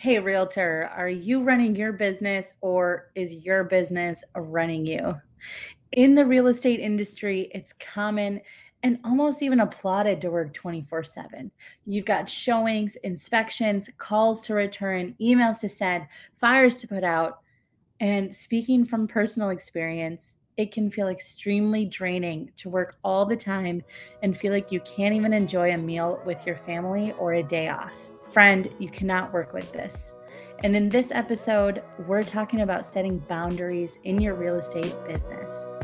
Hey, 0.00 0.18
realtor, 0.18 0.90
are 0.96 1.10
you 1.10 1.42
running 1.42 1.76
your 1.76 1.92
business 1.92 2.54
or 2.62 3.10
is 3.14 3.34
your 3.34 3.64
business 3.64 4.24
running 4.34 4.86
you? 4.86 5.14
In 5.92 6.14
the 6.14 6.24
real 6.24 6.46
estate 6.46 6.80
industry, 6.80 7.50
it's 7.52 7.74
common 7.74 8.40
and 8.82 8.98
almost 9.04 9.42
even 9.42 9.60
applauded 9.60 10.22
to 10.22 10.30
work 10.30 10.54
24 10.54 11.04
7. 11.04 11.50
You've 11.84 12.06
got 12.06 12.30
showings, 12.30 12.96
inspections, 13.04 13.90
calls 13.98 14.40
to 14.46 14.54
return, 14.54 15.14
emails 15.20 15.60
to 15.60 15.68
send, 15.68 16.06
fires 16.38 16.80
to 16.80 16.88
put 16.88 17.04
out. 17.04 17.40
And 18.00 18.34
speaking 18.34 18.86
from 18.86 19.06
personal 19.06 19.50
experience, 19.50 20.38
it 20.56 20.72
can 20.72 20.90
feel 20.90 21.08
extremely 21.08 21.84
draining 21.84 22.52
to 22.56 22.70
work 22.70 22.96
all 23.04 23.26
the 23.26 23.36
time 23.36 23.82
and 24.22 24.34
feel 24.34 24.54
like 24.54 24.72
you 24.72 24.80
can't 24.80 25.14
even 25.14 25.34
enjoy 25.34 25.72
a 25.72 25.76
meal 25.76 26.22
with 26.24 26.46
your 26.46 26.56
family 26.56 27.12
or 27.18 27.34
a 27.34 27.42
day 27.42 27.68
off. 27.68 27.92
Friend, 28.30 28.70
you 28.78 28.88
cannot 28.88 29.32
work 29.32 29.52
like 29.54 29.72
this. 29.72 30.14
And 30.62 30.76
in 30.76 30.88
this 30.88 31.10
episode, 31.10 31.82
we're 32.06 32.22
talking 32.22 32.60
about 32.60 32.84
setting 32.84 33.18
boundaries 33.18 33.98
in 34.04 34.20
your 34.20 34.34
real 34.34 34.54
estate 34.54 34.96
business. 35.04 35.74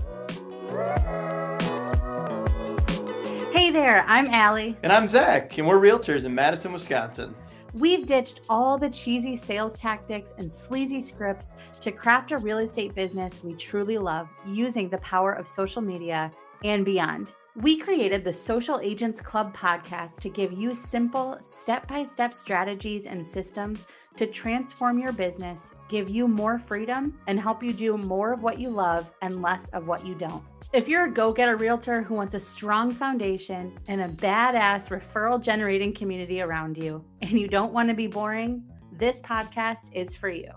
Hey 3.50 3.70
there, 3.70 4.04
I'm 4.06 4.28
Allie. 4.28 4.76
And 4.84 4.92
I'm 4.92 5.08
Zach, 5.08 5.58
and 5.58 5.66
we're 5.66 5.80
realtors 5.80 6.24
in 6.24 6.36
Madison, 6.36 6.72
Wisconsin. 6.72 7.34
We've 7.72 8.06
ditched 8.06 8.42
all 8.48 8.78
the 8.78 8.90
cheesy 8.90 9.34
sales 9.34 9.76
tactics 9.80 10.32
and 10.38 10.52
sleazy 10.52 11.00
scripts 11.00 11.56
to 11.80 11.90
craft 11.90 12.30
a 12.30 12.38
real 12.38 12.58
estate 12.58 12.94
business 12.94 13.42
we 13.42 13.54
truly 13.54 13.98
love 13.98 14.28
using 14.46 14.88
the 14.88 14.98
power 14.98 15.32
of 15.32 15.48
social 15.48 15.82
media 15.82 16.30
and 16.62 16.84
beyond. 16.84 17.34
We 17.58 17.78
created 17.78 18.22
the 18.22 18.34
Social 18.34 18.80
Agents 18.80 19.18
Club 19.18 19.56
podcast 19.56 20.20
to 20.20 20.28
give 20.28 20.52
you 20.52 20.74
simple, 20.74 21.38
step 21.40 21.88
by 21.88 22.04
step 22.04 22.34
strategies 22.34 23.06
and 23.06 23.26
systems 23.26 23.86
to 24.16 24.26
transform 24.26 24.98
your 24.98 25.12
business, 25.12 25.72
give 25.88 26.10
you 26.10 26.28
more 26.28 26.58
freedom, 26.58 27.18
and 27.26 27.40
help 27.40 27.62
you 27.62 27.72
do 27.72 27.96
more 27.96 28.34
of 28.34 28.42
what 28.42 28.58
you 28.58 28.68
love 28.68 29.10
and 29.22 29.40
less 29.40 29.70
of 29.70 29.86
what 29.86 30.06
you 30.06 30.14
don't. 30.14 30.44
If 30.74 30.86
you're 30.86 31.06
a 31.06 31.10
go 31.10 31.32
getter 31.32 31.56
realtor 31.56 32.02
who 32.02 32.14
wants 32.14 32.34
a 32.34 32.38
strong 32.38 32.90
foundation 32.90 33.78
and 33.88 34.02
a 34.02 34.08
badass 34.08 34.90
referral 34.90 35.40
generating 35.40 35.94
community 35.94 36.42
around 36.42 36.76
you, 36.76 37.02
and 37.22 37.40
you 37.40 37.48
don't 37.48 37.72
want 37.72 37.88
to 37.88 37.94
be 37.94 38.06
boring, 38.06 38.64
this 38.92 39.22
podcast 39.22 39.88
is 39.94 40.14
for 40.14 40.28
you. 40.28 40.50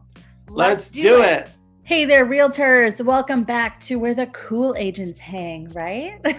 Let's, 0.50 0.70
Let's 0.70 0.90
do, 0.90 1.02
do 1.02 1.22
it. 1.22 1.48
it. 1.48 1.52
Hey 1.90 2.06
there, 2.06 2.24
realtors. 2.24 3.04
Welcome 3.04 3.44
back 3.44 3.80
to 3.80 3.96
where 3.96 4.14
the 4.14 4.28
cool 4.28 4.76
agents 4.78 5.18
hang, 5.18 5.70
right? 5.70 6.20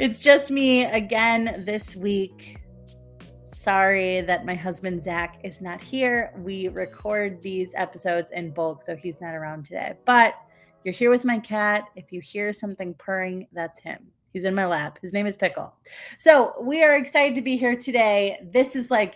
it's 0.00 0.18
just 0.18 0.50
me 0.50 0.86
again 0.86 1.54
this 1.58 1.94
week. 1.94 2.58
Sorry 3.46 4.22
that 4.22 4.44
my 4.44 4.56
husband 4.56 5.04
Zach 5.04 5.38
is 5.44 5.62
not 5.62 5.80
here. 5.80 6.34
We 6.36 6.66
record 6.66 7.40
these 7.40 7.74
episodes 7.76 8.32
in 8.32 8.50
bulk, 8.50 8.82
so 8.82 8.96
he's 8.96 9.20
not 9.20 9.36
around 9.36 9.66
today. 9.66 9.94
But 10.04 10.34
you're 10.82 10.94
here 10.94 11.10
with 11.10 11.24
my 11.24 11.38
cat. 11.38 11.84
If 11.94 12.10
you 12.10 12.20
hear 12.20 12.52
something 12.52 12.94
purring, 12.94 13.46
that's 13.52 13.78
him. 13.78 14.08
He's 14.32 14.42
in 14.42 14.56
my 14.56 14.66
lap. 14.66 14.98
His 15.00 15.12
name 15.12 15.28
is 15.28 15.36
Pickle. 15.36 15.72
So 16.18 16.54
we 16.60 16.82
are 16.82 16.96
excited 16.96 17.36
to 17.36 17.42
be 17.42 17.56
here 17.56 17.76
today. 17.76 18.40
This 18.50 18.74
is 18.74 18.90
like 18.90 19.14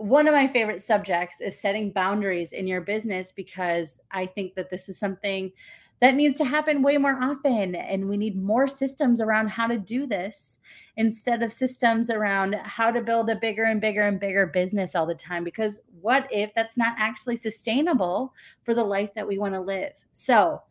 one 0.00 0.26
of 0.26 0.32
my 0.32 0.48
favorite 0.48 0.80
subjects 0.80 1.42
is 1.42 1.60
setting 1.60 1.92
boundaries 1.92 2.52
in 2.52 2.66
your 2.66 2.80
business 2.80 3.32
because 3.32 4.00
I 4.10 4.24
think 4.24 4.54
that 4.54 4.70
this 4.70 4.88
is 4.88 4.98
something 4.98 5.52
that 6.00 6.14
needs 6.14 6.38
to 6.38 6.44
happen 6.46 6.80
way 6.80 6.96
more 6.96 7.22
often. 7.22 7.74
And 7.74 8.08
we 8.08 8.16
need 8.16 8.42
more 8.42 8.66
systems 8.66 9.20
around 9.20 9.48
how 9.48 9.66
to 9.66 9.76
do 9.76 10.06
this 10.06 10.58
instead 10.96 11.42
of 11.42 11.52
systems 11.52 12.08
around 12.08 12.54
how 12.62 12.90
to 12.90 13.02
build 13.02 13.28
a 13.28 13.36
bigger 13.36 13.64
and 13.64 13.78
bigger 13.78 14.00
and 14.00 14.18
bigger 14.18 14.46
business 14.46 14.94
all 14.94 15.04
the 15.04 15.14
time. 15.14 15.44
Because 15.44 15.82
what 16.00 16.26
if 16.32 16.50
that's 16.54 16.78
not 16.78 16.94
actually 16.96 17.36
sustainable 17.36 18.32
for 18.62 18.72
the 18.72 18.82
life 18.82 19.12
that 19.14 19.28
we 19.28 19.36
want 19.36 19.52
to 19.52 19.60
live? 19.60 19.92
So, 20.12 20.62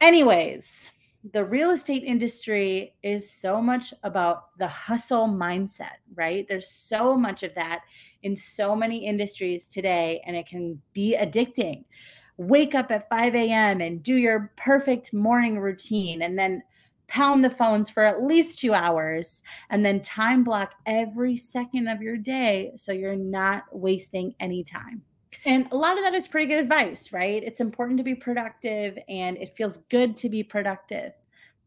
anyways, 0.00 0.88
the 1.32 1.44
real 1.44 1.70
estate 1.70 2.04
industry 2.04 2.94
is 3.02 3.28
so 3.28 3.60
much 3.60 3.92
about 4.02 4.56
the 4.58 4.68
hustle 4.68 5.26
mindset, 5.26 5.96
right? 6.14 6.46
There's 6.46 6.70
so 6.70 7.14
much 7.16 7.42
of 7.42 7.54
that 7.54 7.82
in 8.22 8.36
so 8.36 8.76
many 8.76 9.06
industries 9.06 9.66
today, 9.66 10.22
and 10.26 10.36
it 10.36 10.46
can 10.46 10.80
be 10.92 11.16
addicting. 11.18 11.84
Wake 12.36 12.74
up 12.74 12.90
at 12.90 13.08
5 13.08 13.34
a.m. 13.34 13.80
and 13.80 14.02
do 14.02 14.16
your 14.16 14.52
perfect 14.56 15.12
morning 15.12 15.58
routine, 15.58 16.22
and 16.22 16.38
then 16.38 16.62
pound 17.08 17.44
the 17.44 17.50
phones 17.50 17.88
for 17.88 18.02
at 18.02 18.22
least 18.22 18.58
two 18.58 18.74
hours, 18.74 19.42
and 19.70 19.84
then 19.84 20.00
time 20.00 20.44
block 20.44 20.74
every 20.86 21.36
second 21.36 21.88
of 21.88 22.02
your 22.02 22.16
day 22.16 22.72
so 22.76 22.92
you're 22.92 23.16
not 23.16 23.64
wasting 23.72 24.34
any 24.40 24.62
time. 24.62 25.02
And 25.44 25.68
a 25.70 25.76
lot 25.76 25.96
of 25.96 26.04
that 26.04 26.14
is 26.14 26.28
pretty 26.28 26.46
good 26.46 26.58
advice, 26.58 27.12
right? 27.12 27.42
It's 27.42 27.60
important 27.60 27.98
to 27.98 28.04
be 28.04 28.14
productive 28.14 28.98
and 29.08 29.36
it 29.38 29.56
feels 29.56 29.78
good 29.88 30.16
to 30.18 30.28
be 30.28 30.42
productive. 30.42 31.12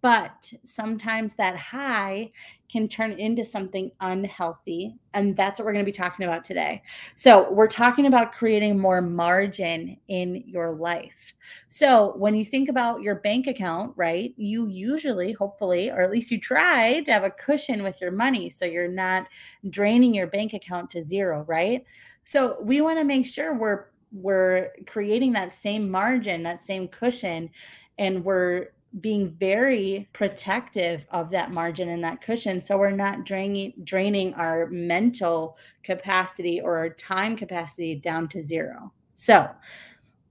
But 0.01 0.53
sometimes 0.63 1.35
that 1.35 1.57
high 1.57 2.31
can 2.71 2.87
turn 2.87 3.13
into 3.13 3.43
something 3.43 3.91
unhealthy. 3.99 4.95
And 5.13 5.35
that's 5.35 5.59
what 5.59 5.65
we're 5.65 5.73
going 5.73 5.83
to 5.83 5.91
be 5.91 5.95
talking 5.95 6.25
about 6.25 6.43
today. 6.45 6.83
So, 7.15 7.51
we're 7.51 7.67
talking 7.67 8.05
about 8.05 8.31
creating 8.31 8.79
more 8.79 9.01
margin 9.01 9.97
in 10.07 10.43
your 10.47 10.71
life. 10.71 11.33
So, 11.67 12.13
when 12.15 12.35
you 12.35 12.45
think 12.45 12.69
about 12.69 13.01
your 13.01 13.15
bank 13.15 13.47
account, 13.47 13.93
right, 13.97 14.33
you 14.37 14.67
usually, 14.67 15.33
hopefully, 15.33 15.89
or 15.89 16.01
at 16.01 16.11
least 16.11 16.31
you 16.31 16.39
try 16.39 17.01
to 17.01 17.11
have 17.11 17.23
a 17.23 17.31
cushion 17.31 17.83
with 17.83 17.99
your 17.99 18.11
money 18.11 18.49
so 18.49 18.65
you're 18.65 18.87
not 18.87 19.27
draining 19.69 20.13
your 20.13 20.27
bank 20.27 20.53
account 20.53 20.91
to 20.91 21.01
zero, 21.01 21.43
right? 21.47 21.83
So 22.29 22.57
we 22.61 22.81
want 22.81 22.99
to 22.99 23.03
make 23.03 23.25
sure 23.25 23.55
we're 23.55 23.85
we're 24.11 24.69
creating 24.85 25.33
that 25.33 25.51
same 25.51 25.89
margin, 25.89 26.43
that 26.43 26.61
same 26.61 26.87
cushion, 26.87 27.49
and 27.97 28.23
we're 28.23 28.67
being 29.01 29.35
very 29.39 30.07
protective 30.13 31.07
of 31.09 31.31
that 31.31 31.49
margin 31.51 31.89
and 31.89 32.03
that 32.03 32.21
cushion 32.21 32.61
so 32.61 32.77
we're 32.77 32.91
not 32.91 33.25
draining 33.25 33.73
draining 33.83 34.35
our 34.35 34.67
mental 34.67 35.57
capacity 35.81 36.61
or 36.61 36.77
our 36.77 36.89
time 36.91 37.35
capacity 37.35 37.95
down 37.95 38.27
to 38.27 38.43
zero. 38.43 38.93
So, 39.15 39.49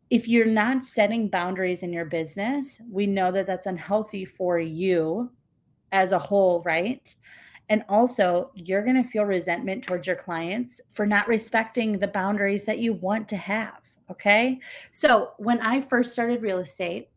if 0.09 0.29
you're 0.29 0.47
not 0.47 0.85
setting 0.85 1.29
boundaries 1.29 1.83
in 1.83 1.93
your 1.93 2.05
business, 2.05 2.81
we 2.89 3.09
know 3.09 3.33
that 3.33 3.49
that's 3.49 3.67
unhealthy 3.67 4.25
for 4.25 4.61
you 4.61 5.33
as 5.91 6.13
a 6.13 6.19
whole, 6.19 6.63
right? 6.63 7.13
And 7.69 7.85
also, 7.89 8.51
you're 8.55 8.85
going 8.85 9.03
to 9.03 9.09
feel 9.09 9.25
resentment 9.25 9.85
towards 9.85 10.07
your 10.07 10.17
clients 10.17 10.81
for 10.91 11.07
not 11.07 11.29
respecting 11.29 11.93
the 11.93 12.09
boundaries 12.09 12.65
that 12.65 12.79
you 12.79 12.95
want 12.95 13.29
to 13.29 13.37
have. 13.37 13.81
Okay. 14.11 14.59
So, 14.93 15.33
when 15.37 15.61
I 15.61 15.81
first 15.81 16.13
started 16.13 16.43
real 16.43 16.59
estate, 16.59 17.11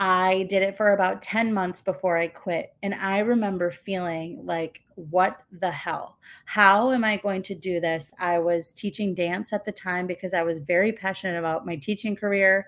I 0.00 0.46
did 0.48 0.62
it 0.62 0.76
for 0.76 0.92
about 0.92 1.22
10 1.22 1.52
months 1.52 1.82
before 1.82 2.16
I 2.18 2.28
quit. 2.28 2.72
And 2.82 2.94
I 2.94 3.18
remember 3.18 3.70
feeling 3.70 4.44
like, 4.44 4.82
what 4.94 5.38
the 5.60 5.70
hell? 5.70 6.18
How 6.44 6.92
am 6.92 7.04
I 7.04 7.16
going 7.16 7.42
to 7.42 7.54
do 7.54 7.80
this? 7.80 8.12
I 8.20 8.38
was 8.38 8.72
teaching 8.72 9.14
dance 9.14 9.52
at 9.52 9.64
the 9.64 9.72
time 9.72 10.06
because 10.06 10.34
I 10.34 10.42
was 10.42 10.60
very 10.60 10.92
passionate 10.92 11.38
about 11.38 11.66
my 11.66 11.74
teaching 11.76 12.14
career. 12.14 12.66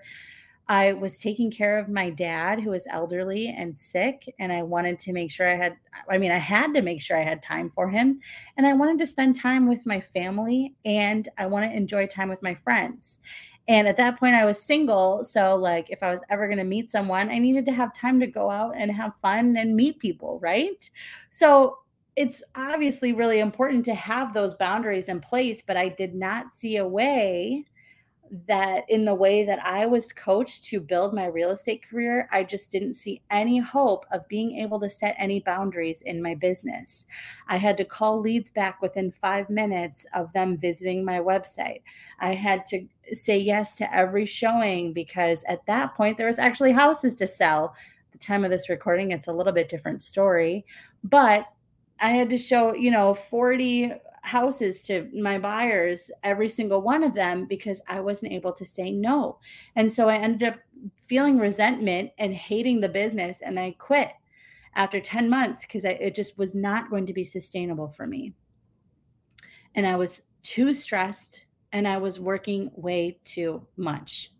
I 0.67 0.93
was 0.93 1.19
taking 1.19 1.51
care 1.51 1.77
of 1.77 1.89
my 1.89 2.09
dad 2.09 2.59
who 2.59 2.69
was 2.69 2.87
elderly 2.89 3.49
and 3.49 3.75
sick 3.75 4.33
and 4.39 4.53
I 4.53 4.63
wanted 4.63 4.99
to 4.99 5.13
make 5.13 5.31
sure 5.31 5.47
I 5.49 5.55
had 5.55 5.75
I 6.09 6.17
mean 6.17 6.31
I 6.31 6.37
had 6.37 6.73
to 6.75 6.81
make 6.81 7.01
sure 7.01 7.17
I 7.17 7.23
had 7.23 7.43
time 7.43 7.69
for 7.69 7.89
him 7.89 8.19
and 8.57 8.65
I 8.65 8.73
wanted 8.73 8.99
to 8.99 9.07
spend 9.07 9.35
time 9.35 9.67
with 9.67 9.85
my 9.85 9.99
family 9.99 10.73
and 10.85 11.27
I 11.37 11.47
want 11.47 11.69
to 11.69 11.75
enjoy 11.75 12.07
time 12.07 12.29
with 12.29 12.41
my 12.41 12.55
friends. 12.55 13.19
And 13.67 13.87
at 13.87 13.97
that 13.97 14.19
point 14.19 14.35
I 14.35 14.45
was 14.45 14.61
single, 14.61 15.23
so 15.23 15.55
like 15.55 15.89
if 15.89 16.03
I 16.03 16.11
was 16.11 16.23
ever 16.29 16.47
going 16.47 16.57
to 16.57 16.63
meet 16.63 16.89
someone, 16.89 17.29
I 17.29 17.37
needed 17.37 17.65
to 17.67 17.73
have 17.73 17.93
time 17.95 18.19
to 18.19 18.27
go 18.27 18.49
out 18.49 18.73
and 18.75 18.91
have 18.91 19.15
fun 19.17 19.55
and 19.57 19.75
meet 19.75 19.99
people, 19.99 20.39
right? 20.41 20.89
So 21.29 21.77
it's 22.15 22.43
obviously 22.55 23.13
really 23.13 23.39
important 23.39 23.85
to 23.85 23.95
have 23.95 24.33
those 24.33 24.53
boundaries 24.55 25.09
in 25.09 25.21
place, 25.21 25.61
but 25.65 25.77
I 25.77 25.89
did 25.89 26.15
not 26.15 26.51
see 26.51 26.77
a 26.77 26.87
way 26.87 27.65
that 28.47 28.85
in 28.89 29.03
the 29.03 29.13
way 29.13 29.43
that 29.43 29.59
I 29.63 29.85
was 29.85 30.11
coached 30.13 30.63
to 30.65 30.79
build 30.79 31.13
my 31.13 31.25
real 31.25 31.51
estate 31.51 31.83
career, 31.87 32.29
I 32.31 32.43
just 32.43 32.71
didn't 32.71 32.93
see 32.93 33.21
any 33.29 33.57
hope 33.57 34.05
of 34.11 34.27
being 34.29 34.57
able 34.59 34.79
to 34.79 34.89
set 34.89 35.15
any 35.17 35.41
boundaries 35.41 36.01
in 36.03 36.21
my 36.21 36.35
business. 36.35 37.05
I 37.49 37.57
had 37.57 37.75
to 37.77 37.85
call 37.85 38.21
leads 38.21 38.49
back 38.49 38.81
within 38.81 39.11
five 39.11 39.49
minutes 39.49 40.05
of 40.13 40.31
them 40.31 40.57
visiting 40.57 41.03
my 41.03 41.19
website. 41.19 41.81
I 42.19 42.33
had 42.33 42.65
to 42.67 42.87
say 43.11 43.37
yes 43.37 43.75
to 43.75 43.95
every 43.95 44.25
showing 44.25 44.93
because 44.93 45.43
at 45.49 45.65
that 45.65 45.93
point 45.95 46.17
there 46.17 46.27
was 46.27 46.39
actually 46.39 46.71
houses 46.71 47.15
to 47.17 47.27
sell. 47.27 47.75
At 48.05 48.11
the 48.13 48.25
time 48.25 48.45
of 48.45 48.51
this 48.51 48.69
recording, 48.69 49.11
it's 49.11 49.27
a 49.27 49.33
little 49.33 49.53
bit 49.53 49.67
different 49.67 50.03
story, 50.03 50.65
but 51.03 51.47
I 51.99 52.11
had 52.11 52.29
to 52.29 52.37
show, 52.37 52.73
you 52.73 52.91
know, 52.91 53.13
40 53.13 53.93
houses 54.21 54.83
to 54.83 55.09
my 55.13 55.37
buyers, 55.37 56.11
every 56.23 56.47
single 56.49 56.81
one 56.81 57.03
of 57.03 57.13
them, 57.13 57.45
because 57.45 57.81
I 57.87 57.99
wasn't 57.99 58.31
able 58.31 58.53
to 58.53 58.65
say 58.65 58.91
no. 58.91 59.39
And 59.75 59.91
so 59.91 60.07
I 60.07 60.17
ended 60.17 60.49
up 60.49 60.59
feeling 61.07 61.37
resentment 61.37 62.11
and 62.17 62.33
hating 62.33 62.81
the 62.81 62.89
business. 62.89 63.41
And 63.41 63.59
I 63.59 63.75
quit 63.77 64.09
after 64.75 64.99
10 64.99 65.29
months 65.29 65.61
because 65.61 65.85
it 65.85 66.15
just 66.15 66.37
was 66.37 66.55
not 66.55 66.89
going 66.89 67.05
to 67.05 67.13
be 67.13 67.23
sustainable 67.23 67.89
for 67.89 68.07
me. 68.07 68.33
And 69.75 69.85
I 69.85 69.95
was 69.95 70.23
too 70.43 70.73
stressed 70.73 71.41
and 71.73 71.87
I 71.87 71.97
was 71.97 72.19
working 72.19 72.71
way 72.75 73.19
too 73.23 73.65
much. 73.77 74.31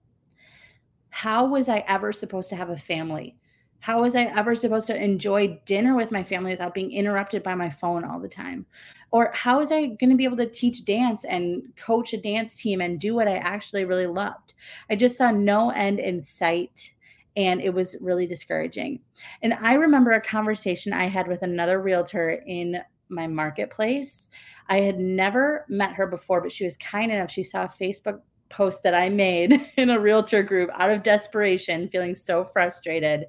How 1.09 1.45
was 1.45 1.69
I 1.69 1.79
ever 1.87 2.13
supposed 2.13 2.49
to 2.49 2.55
have 2.55 2.69
a 2.69 2.77
family? 2.77 3.37
How 3.79 4.01
was 4.01 4.15
I 4.15 4.25
ever 4.25 4.53
supposed 4.53 4.87
to 4.87 5.03
enjoy 5.03 5.59
dinner 5.65 5.95
with 5.95 6.11
my 6.11 6.23
family 6.23 6.51
without 6.51 6.73
being 6.73 6.91
interrupted 6.91 7.41
by 7.41 7.55
my 7.55 7.69
phone 7.69 8.03
all 8.03 8.19
the 8.19 8.29
time? 8.29 8.65
Or 9.11 9.31
how 9.33 9.59
was 9.59 9.71
I 9.71 9.87
going 9.87 10.09
to 10.09 10.15
be 10.15 10.23
able 10.23 10.37
to 10.37 10.49
teach 10.49 10.85
dance 10.85 11.25
and 11.25 11.63
coach 11.75 12.13
a 12.13 12.17
dance 12.17 12.55
team 12.55 12.79
and 12.81 12.99
do 12.99 13.13
what 13.13 13.27
I 13.27 13.37
actually 13.37 13.85
really 13.85 14.07
loved? 14.07 14.53
I 14.89 14.95
just 14.95 15.17
saw 15.17 15.31
no 15.31 15.69
end 15.71 15.99
in 15.99 16.21
sight 16.21 16.93
and 17.35 17.61
it 17.61 17.73
was 17.73 17.95
really 18.01 18.25
discouraging. 18.25 18.99
And 19.41 19.53
I 19.53 19.73
remember 19.73 20.11
a 20.11 20.21
conversation 20.21 20.93
I 20.93 21.05
had 21.05 21.27
with 21.27 21.43
another 21.43 21.81
realtor 21.81 22.43
in 22.45 22.81
my 23.09 23.27
marketplace. 23.27 24.29
I 24.67 24.81
had 24.81 24.99
never 24.99 25.65
met 25.69 25.93
her 25.93 26.07
before, 26.07 26.41
but 26.41 26.51
she 26.51 26.63
was 26.63 26.77
kind 26.77 27.11
enough. 27.11 27.31
She 27.31 27.43
saw 27.43 27.65
a 27.65 27.67
Facebook 27.67 28.21
post 28.49 28.83
that 28.83 28.93
I 28.93 29.09
made 29.09 29.69
in 29.77 29.89
a 29.89 29.99
realtor 29.99 30.43
group 30.43 30.69
out 30.73 30.91
of 30.91 31.03
desperation, 31.03 31.89
feeling 31.89 32.15
so 32.15 32.45
frustrated. 32.45 33.25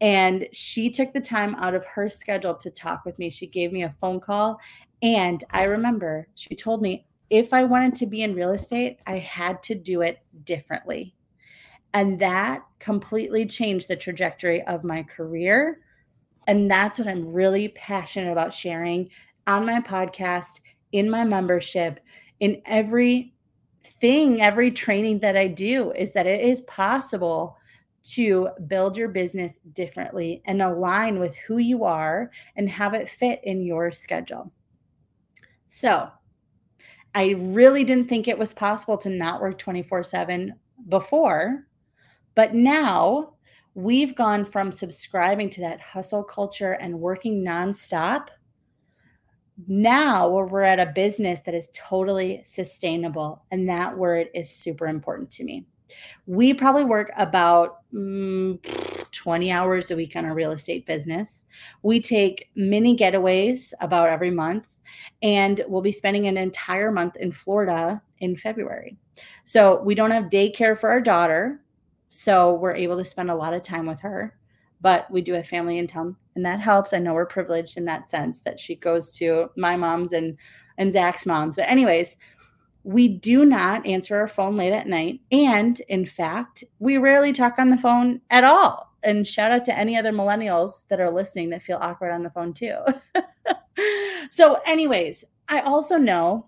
And 0.00 0.46
she 0.52 0.90
took 0.90 1.12
the 1.12 1.20
time 1.20 1.54
out 1.54 1.74
of 1.74 1.86
her 1.86 2.08
schedule 2.08 2.54
to 2.56 2.70
talk 2.70 3.04
with 3.04 3.18
me. 3.18 3.30
She 3.30 3.46
gave 3.46 3.72
me 3.72 3.84
a 3.84 3.94
phone 3.98 4.20
call. 4.20 4.60
And 5.02 5.44
I 5.50 5.64
remember 5.64 6.28
she 6.34 6.54
told 6.54 6.82
me 6.82 7.06
if 7.28 7.52
I 7.52 7.64
wanted 7.64 7.94
to 7.96 8.06
be 8.06 8.22
in 8.22 8.34
real 8.34 8.52
estate, 8.52 8.98
I 9.06 9.18
had 9.18 9.62
to 9.64 9.74
do 9.74 10.02
it 10.02 10.18
differently. 10.44 11.14
And 11.92 12.18
that 12.20 12.62
completely 12.78 13.46
changed 13.46 13.88
the 13.88 13.96
trajectory 13.96 14.62
of 14.62 14.84
my 14.84 15.02
career. 15.02 15.80
And 16.46 16.70
that's 16.70 16.98
what 16.98 17.08
I'm 17.08 17.32
really 17.32 17.68
passionate 17.68 18.30
about 18.30 18.54
sharing 18.54 19.10
on 19.46 19.66
my 19.66 19.80
podcast, 19.80 20.60
in 20.92 21.10
my 21.10 21.24
membership, 21.24 22.00
in 22.40 22.62
every 22.64 23.34
thing, 24.00 24.40
every 24.40 24.70
training 24.70 25.20
that 25.20 25.36
I 25.36 25.48
do 25.48 25.92
is 25.92 26.12
that 26.12 26.26
it 26.26 26.42
is 26.42 26.60
possible 26.62 27.56
to 28.04 28.48
build 28.68 28.96
your 28.96 29.08
business 29.08 29.54
differently 29.72 30.42
and 30.44 30.62
align 30.62 31.18
with 31.18 31.34
who 31.34 31.58
you 31.58 31.84
are 31.84 32.30
and 32.56 32.68
have 32.68 32.94
it 32.94 33.10
fit 33.10 33.40
in 33.42 33.62
your 33.62 33.90
schedule. 33.90 34.52
So, 35.68 36.10
I 37.14 37.30
really 37.30 37.82
didn't 37.82 38.08
think 38.08 38.28
it 38.28 38.38
was 38.38 38.52
possible 38.52 38.98
to 38.98 39.08
not 39.08 39.40
work 39.40 39.56
24 39.58 40.04
7 40.04 40.54
before, 40.88 41.66
but 42.34 42.54
now 42.54 43.34
we've 43.74 44.14
gone 44.14 44.44
from 44.44 44.70
subscribing 44.70 45.48
to 45.50 45.60
that 45.62 45.80
hustle 45.80 46.22
culture 46.22 46.72
and 46.72 47.00
working 47.00 47.42
nonstop. 47.42 48.28
Now 49.66 50.28
we're 50.28 50.60
at 50.62 50.78
a 50.78 50.92
business 50.94 51.40
that 51.40 51.54
is 51.54 51.70
totally 51.72 52.42
sustainable. 52.44 53.44
And 53.50 53.68
that 53.68 53.96
word 53.96 54.28
is 54.34 54.50
super 54.50 54.86
important 54.86 55.30
to 55.32 55.44
me. 55.44 55.64
We 56.26 56.52
probably 56.52 56.84
work 56.84 57.12
about 57.16 57.78
mm, 57.94 58.58
20 59.12 59.50
hours 59.50 59.90
a 59.90 59.96
week 59.96 60.16
on 60.16 60.26
our 60.26 60.34
real 60.34 60.52
estate 60.52 60.84
business. 60.84 61.44
We 61.82 62.00
take 62.00 62.50
mini 62.54 62.96
getaways 62.96 63.72
about 63.80 64.10
every 64.10 64.30
month, 64.30 64.75
and 65.22 65.60
we'll 65.68 65.82
be 65.82 65.92
spending 65.92 66.26
an 66.26 66.36
entire 66.36 66.90
month 66.90 67.16
in 67.16 67.32
Florida 67.32 68.00
in 68.18 68.36
February. 68.36 68.96
So 69.44 69.82
we 69.82 69.94
don't 69.94 70.10
have 70.10 70.24
daycare 70.24 70.78
for 70.78 70.90
our 70.90 71.00
daughter. 71.00 71.60
So 72.08 72.54
we're 72.54 72.74
able 72.74 72.96
to 72.96 73.04
spend 73.04 73.30
a 73.30 73.34
lot 73.34 73.54
of 73.54 73.62
time 73.62 73.86
with 73.86 74.00
her. 74.00 74.36
But 74.80 75.10
we 75.10 75.22
do 75.22 75.32
have 75.32 75.46
family 75.46 75.78
in 75.78 75.86
town, 75.86 76.16
and 76.34 76.44
that 76.44 76.60
helps. 76.60 76.92
I 76.92 76.98
know 76.98 77.14
we're 77.14 77.26
privileged 77.26 77.78
in 77.78 77.86
that 77.86 78.10
sense 78.10 78.40
that 78.40 78.60
she 78.60 78.76
goes 78.76 79.10
to 79.12 79.50
my 79.56 79.74
mom's 79.74 80.12
and 80.12 80.36
and 80.78 80.92
Zach's 80.92 81.24
mom's. 81.24 81.56
But 81.56 81.68
anyways, 81.68 82.16
we 82.84 83.08
do 83.08 83.44
not 83.44 83.84
answer 83.86 84.16
our 84.16 84.28
phone 84.28 84.56
late 84.56 84.72
at 84.72 84.86
night. 84.86 85.20
And 85.32 85.80
in 85.88 86.06
fact, 86.06 86.62
we 86.78 86.98
rarely 86.98 87.32
talk 87.32 87.58
on 87.58 87.70
the 87.70 87.78
phone 87.78 88.20
at 88.30 88.44
all. 88.44 88.85
And 89.02 89.26
shout 89.26 89.52
out 89.52 89.64
to 89.66 89.78
any 89.78 89.96
other 89.96 90.12
millennials 90.12 90.86
that 90.88 91.00
are 91.00 91.10
listening 91.10 91.50
that 91.50 91.62
feel 91.62 91.78
awkward 91.80 92.10
on 92.10 92.22
the 92.22 92.30
phone 92.30 92.52
too. 92.52 92.78
so, 94.30 94.58
anyways, 94.66 95.24
I 95.48 95.60
also 95.60 95.96
know 95.96 96.46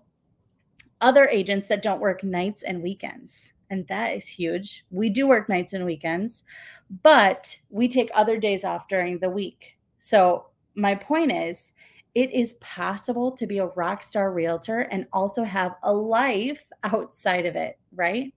other 1.01 1.27
agents 1.27 1.67
that 1.67 1.81
don't 1.81 2.01
work 2.01 2.23
nights 2.23 2.63
and 2.63 2.83
weekends. 2.83 3.53
And 3.69 3.87
that 3.87 4.15
is 4.15 4.27
huge. 4.27 4.85
We 4.89 5.09
do 5.09 5.27
work 5.27 5.47
nights 5.47 5.73
and 5.73 5.85
weekends, 5.85 6.43
but 7.03 7.55
we 7.69 7.87
take 7.87 8.09
other 8.13 8.37
days 8.37 8.65
off 8.65 8.87
during 8.87 9.19
the 9.19 9.29
week. 9.29 9.77
So, 9.99 10.47
my 10.75 10.95
point 10.95 11.31
is, 11.31 11.73
it 12.15 12.31
is 12.31 12.53
possible 12.53 13.31
to 13.31 13.45
be 13.45 13.59
a 13.59 13.67
rock 13.67 14.01
star 14.01 14.31
realtor 14.33 14.81
and 14.81 15.07
also 15.13 15.43
have 15.43 15.75
a 15.83 15.93
life 15.93 16.63
outside 16.83 17.45
of 17.45 17.55
it, 17.55 17.77
right? 17.93 18.33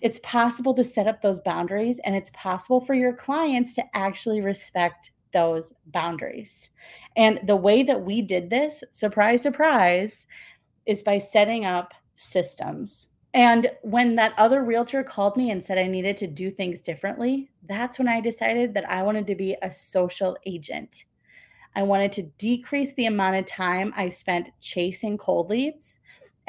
It's 0.00 0.20
possible 0.22 0.74
to 0.74 0.84
set 0.84 1.06
up 1.06 1.22
those 1.22 1.40
boundaries 1.40 2.00
and 2.04 2.14
it's 2.14 2.30
possible 2.34 2.80
for 2.80 2.94
your 2.94 3.12
clients 3.12 3.74
to 3.74 3.84
actually 3.94 4.40
respect 4.40 5.12
those 5.32 5.72
boundaries. 5.86 6.70
And 7.16 7.40
the 7.44 7.56
way 7.56 7.82
that 7.82 8.04
we 8.04 8.22
did 8.22 8.50
this, 8.50 8.82
surprise, 8.90 9.42
surprise, 9.42 10.26
is 10.86 11.02
by 11.02 11.18
setting 11.18 11.64
up 11.64 11.92
systems. 12.16 13.06
And 13.32 13.70
when 13.82 14.16
that 14.16 14.34
other 14.36 14.64
realtor 14.64 15.04
called 15.04 15.36
me 15.36 15.50
and 15.50 15.64
said 15.64 15.78
I 15.78 15.86
needed 15.86 16.16
to 16.18 16.26
do 16.26 16.50
things 16.50 16.80
differently, 16.80 17.48
that's 17.68 17.98
when 17.98 18.08
I 18.08 18.20
decided 18.20 18.74
that 18.74 18.90
I 18.90 19.02
wanted 19.02 19.26
to 19.28 19.36
be 19.36 19.56
a 19.62 19.70
social 19.70 20.36
agent. 20.46 21.04
I 21.76 21.84
wanted 21.84 22.10
to 22.12 22.22
decrease 22.38 22.92
the 22.94 23.06
amount 23.06 23.36
of 23.36 23.46
time 23.46 23.92
I 23.96 24.08
spent 24.08 24.50
chasing 24.60 25.16
cold 25.16 25.48
leads 25.50 25.99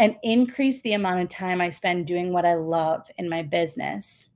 and 0.01 0.17
increase 0.23 0.81
the 0.81 0.93
amount 0.93 1.21
of 1.21 1.29
time 1.29 1.61
I 1.61 1.69
spend 1.69 2.07
doing 2.07 2.33
what 2.33 2.43
I 2.43 2.55
love 2.55 3.05
in 3.19 3.29
my 3.29 3.43
business. 3.43 4.31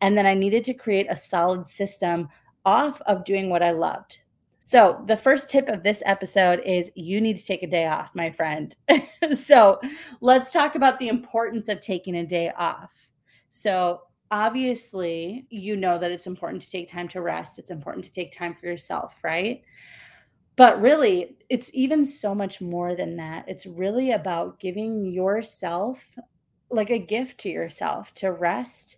And 0.00 0.16
then 0.16 0.24
I 0.24 0.32
needed 0.32 0.64
to 0.64 0.74
create 0.74 1.06
a 1.10 1.14
solid 1.14 1.66
system 1.66 2.30
off 2.64 2.98
of 3.02 3.26
doing 3.26 3.50
what 3.50 3.62
I 3.62 3.72
loved. 3.72 4.20
So, 4.64 5.04
the 5.06 5.16
first 5.16 5.50
tip 5.50 5.68
of 5.68 5.82
this 5.82 6.02
episode 6.06 6.62
is 6.64 6.90
you 6.94 7.20
need 7.20 7.36
to 7.36 7.44
take 7.44 7.62
a 7.62 7.66
day 7.66 7.86
off, 7.88 8.08
my 8.14 8.30
friend. 8.30 8.74
so, 9.34 9.78
let's 10.22 10.50
talk 10.50 10.76
about 10.76 10.98
the 10.98 11.08
importance 11.08 11.68
of 11.68 11.80
taking 11.80 12.16
a 12.16 12.26
day 12.26 12.50
off. 12.56 12.90
So, 13.50 14.02
obviously, 14.30 15.46
you 15.50 15.76
know 15.76 15.98
that 15.98 16.10
it's 16.10 16.26
important 16.26 16.62
to 16.62 16.70
take 16.70 16.90
time 16.90 17.08
to 17.08 17.20
rest, 17.20 17.58
it's 17.58 17.70
important 17.70 18.06
to 18.06 18.12
take 18.12 18.32
time 18.32 18.54
for 18.58 18.64
yourself, 18.64 19.16
right? 19.22 19.62
But 20.56 20.80
really, 20.80 21.36
it's 21.48 21.70
even 21.72 22.04
so 22.04 22.34
much 22.34 22.60
more 22.60 22.94
than 22.94 23.16
that. 23.16 23.44
It's 23.48 23.66
really 23.66 24.12
about 24.12 24.58
giving 24.58 25.06
yourself 25.06 26.04
like 26.70 26.90
a 26.90 26.98
gift 26.98 27.38
to 27.40 27.48
yourself 27.48 28.12
to 28.14 28.32
rest 28.32 28.96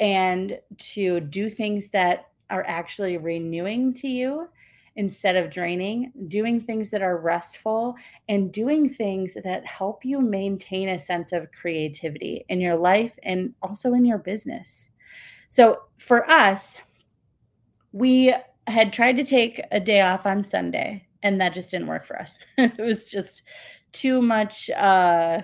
and 0.00 0.58
to 0.78 1.20
do 1.20 1.50
things 1.50 1.88
that 1.90 2.28
are 2.50 2.64
actually 2.66 3.16
renewing 3.16 3.92
to 3.94 4.08
you 4.08 4.48
instead 4.96 5.36
of 5.36 5.50
draining, 5.50 6.12
doing 6.26 6.60
things 6.60 6.90
that 6.90 7.02
are 7.02 7.18
restful, 7.18 7.94
and 8.28 8.52
doing 8.52 8.88
things 8.88 9.36
that 9.44 9.64
help 9.64 10.04
you 10.04 10.20
maintain 10.20 10.88
a 10.88 10.98
sense 10.98 11.32
of 11.32 11.50
creativity 11.52 12.44
in 12.48 12.60
your 12.60 12.74
life 12.74 13.16
and 13.22 13.54
also 13.62 13.94
in 13.94 14.04
your 14.04 14.18
business. 14.18 14.90
So 15.48 15.82
for 15.98 16.28
us, 16.28 16.78
we 17.92 18.34
had 18.68 18.92
tried 18.92 19.16
to 19.16 19.24
take 19.24 19.60
a 19.70 19.80
day 19.80 20.00
off 20.00 20.26
on 20.26 20.42
Sunday, 20.42 21.06
and 21.22 21.40
that 21.40 21.54
just 21.54 21.70
didn't 21.70 21.88
work 21.88 22.06
for 22.06 22.20
us. 22.20 22.38
it 22.58 22.78
was 22.78 23.06
just 23.06 23.42
too 23.92 24.20
much 24.22 24.70
uh, 24.70 25.42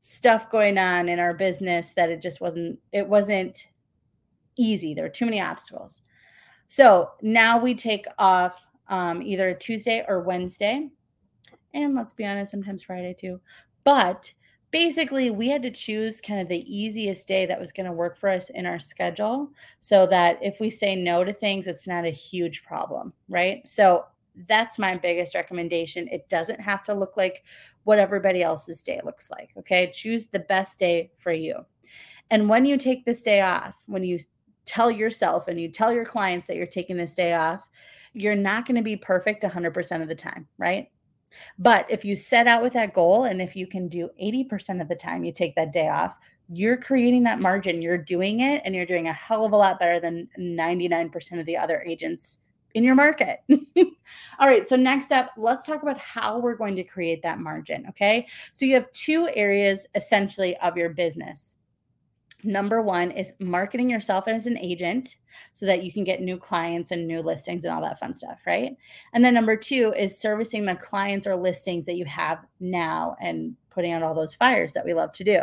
stuff 0.00 0.50
going 0.50 0.78
on 0.78 1.08
in 1.08 1.18
our 1.18 1.34
business 1.34 1.92
that 1.94 2.10
it 2.10 2.22
just 2.22 2.40
wasn't. 2.40 2.78
It 2.92 3.08
wasn't 3.08 3.66
easy. 4.56 4.94
There 4.94 5.04
were 5.04 5.10
too 5.10 5.24
many 5.24 5.40
obstacles. 5.40 6.02
So 6.68 7.10
now 7.22 7.60
we 7.60 7.74
take 7.74 8.06
off 8.18 8.60
um, 8.88 9.22
either 9.22 9.54
Tuesday 9.54 10.04
or 10.08 10.22
Wednesday, 10.22 10.88
and 11.74 11.94
let's 11.94 12.12
be 12.12 12.24
honest, 12.24 12.50
sometimes 12.50 12.82
Friday 12.82 13.16
too. 13.18 13.40
But 13.84 14.32
basically 14.70 15.30
we 15.30 15.48
had 15.48 15.62
to 15.62 15.70
choose 15.70 16.20
kind 16.20 16.40
of 16.40 16.48
the 16.48 16.64
easiest 16.74 17.28
day 17.28 17.46
that 17.46 17.60
was 17.60 17.72
going 17.72 17.86
to 17.86 17.92
work 17.92 18.18
for 18.18 18.28
us 18.28 18.50
in 18.50 18.66
our 18.66 18.78
schedule 18.78 19.50
so 19.80 20.06
that 20.06 20.38
if 20.42 20.60
we 20.60 20.70
say 20.70 20.96
no 20.96 21.24
to 21.24 21.32
things 21.32 21.66
it's 21.66 21.86
not 21.86 22.04
a 22.04 22.10
huge 22.10 22.64
problem 22.64 23.12
right? 23.28 23.66
So 23.66 24.04
that's 24.48 24.78
my 24.78 24.94
biggest 24.96 25.34
recommendation. 25.34 26.08
It 26.08 26.28
doesn't 26.28 26.60
have 26.60 26.84
to 26.84 26.94
look 26.94 27.16
like 27.16 27.42
what 27.84 27.98
everybody 27.98 28.42
else's 28.42 28.82
day 28.82 29.00
looks 29.04 29.30
like 29.30 29.50
okay? 29.58 29.90
Choose 29.94 30.26
the 30.26 30.40
best 30.40 30.78
day 30.78 31.10
for 31.18 31.32
you. 31.32 31.64
And 32.30 32.48
when 32.48 32.64
you 32.64 32.76
take 32.76 33.04
this 33.04 33.22
day 33.22 33.40
off 33.40 33.76
when 33.86 34.04
you 34.04 34.18
tell 34.64 34.90
yourself 34.90 35.48
and 35.48 35.60
you 35.60 35.70
tell 35.70 35.92
your 35.92 36.04
clients 36.04 36.46
that 36.48 36.56
you're 36.56 36.66
taking 36.66 36.96
this 36.96 37.14
day 37.14 37.34
off 37.34 37.68
you're 38.14 38.34
not 38.34 38.66
going 38.66 38.76
to 38.76 38.82
be 38.82 38.96
perfect 38.96 39.42
100% 39.44 40.02
of 40.02 40.08
the 40.08 40.14
time 40.14 40.48
right 40.58 40.88
but 41.58 41.86
if 41.90 42.04
you 42.04 42.16
set 42.16 42.46
out 42.46 42.62
with 42.62 42.72
that 42.74 42.94
goal 42.94 43.24
and 43.24 43.40
if 43.40 43.56
you 43.56 43.66
can 43.66 43.88
do 43.88 44.10
80% 44.20 44.80
of 44.80 44.88
the 44.88 44.94
time 44.94 45.24
you 45.24 45.32
take 45.32 45.54
that 45.56 45.72
day 45.72 45.88
off, 45.88 46.16
you're 46.48 46.76
creating 46.76 47.24
that 47.24 47.40
margin, 47.40 47.82
you're 47.82 47.98
doing 47.98 48.40
it, 48.40 48.62
and 48.64 48.74
you're 48.74 48.86
doing 48.86 49.08
a 49.08 49.12
hell 49.12 49.44
of 49.44 49.52
a 49.52 49.56
lot 49.56 49.80
better 49.80 49.98
than 49.98 50.28
99% 50.38 51.40
of 51.40 51.46
the 51.46 51.56
other 51.56 51.82
agents 51.86 52.38
in 52.74 52.84
your 52.84 52.94
market. 52.94 53.40
All 54.38 54.46
right, 54.46 54.68
so 54.68 54.76
next 54.76 55.10
up, 55.10 55.30
let's 55.36 55.64
talk 55.64 55.82
about 55.82 55.98
how 55.98 56.38
we're 56.38 56.54
going 56.54 56.76
to 56.76 56.84
create 56.84 57.22
that 57.22 57.40
margin. 57.40 57.86
Okay, 57.88 58.26
so 58.52 58.64
you 58.64 58.74
have 58.74 58.92
two 58.92 59.28
areas 59.34 59.86
essentially 59.94 60.56
of 60.58 60.76
your 60.76 60.90
business. 60.90 61.55
Number 62.44 62.82
one 62.82 63.10
is 63.10 63.32
marketing 63.40 63.88
yourself 63.88 64.28
as 64.28 64.46
an 64.46 64.58
agent 64.58 65.16
so 65.52 65.64
that 65.66 65.82
you 65.82 65.92
can 65.92 66.04
get 66.04 66.20
new 66.20 66.36
clients 66.36 66.90
and 66.90 67.06
new 67.06 67.20
listings 67.20 67.64
and 67.64 67.72
all 67.72 67.80
that 67.80 67.98
fun 67.98 68.12
stuff, 68.12 68.40
right? 68.46 68.76
And 69.14 69.24
then 69.24 69.34
number 69.34 69.56
two 69.56 69.92
is 69.96 70.18
servicing 70.18 70.64
the 70.64 70.74
clients 70.74 71.26
or 71.26 71.34
listings 71.34 71.86
that 71.86 71.96
you 71.96 72.04
have 72.04 72.44
now 72.60 73.16
and 73.20 73.56
putting 73.70 73.92
out 73.92 74.02
all 74.02 74.14
those 74.14 74.34
fires 74.34 74.72
that 74.72 74.84
we 74.84 74.94
love 74.94 75.12
to 75.12 75.24
do. 75.24 75.40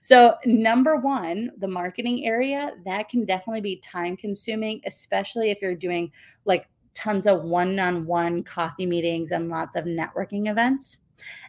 So, 0.00 0.36
number 0.44 0.96
one, 0.96 1.50
the 1.58 1.68
marketing 1.68 2.24
area, 2.24 2.72
that 2.84 3.08
can 3.08 3.24
definitely 3.24 3.60
be 3.60 3.76
time 3.76 4.16
consuming, 4.16 4.80
especially 4.86 5.50
if 5.50 5.60
you're 5.60 5.74
doing 5.74 6.10
like 6.44 6.68
tons 6.94 7.26
of 7.26 7.44
one 7.44 7.78
on 7.78 8.06
one 8.06 8.44
coffee 8.44 8.86
meetings 8.86 9.32
and 9.32 9.48
lots 9.48 9.74
of 9.74 9.84
networking 9.84 10.50
events. 10.50 10.98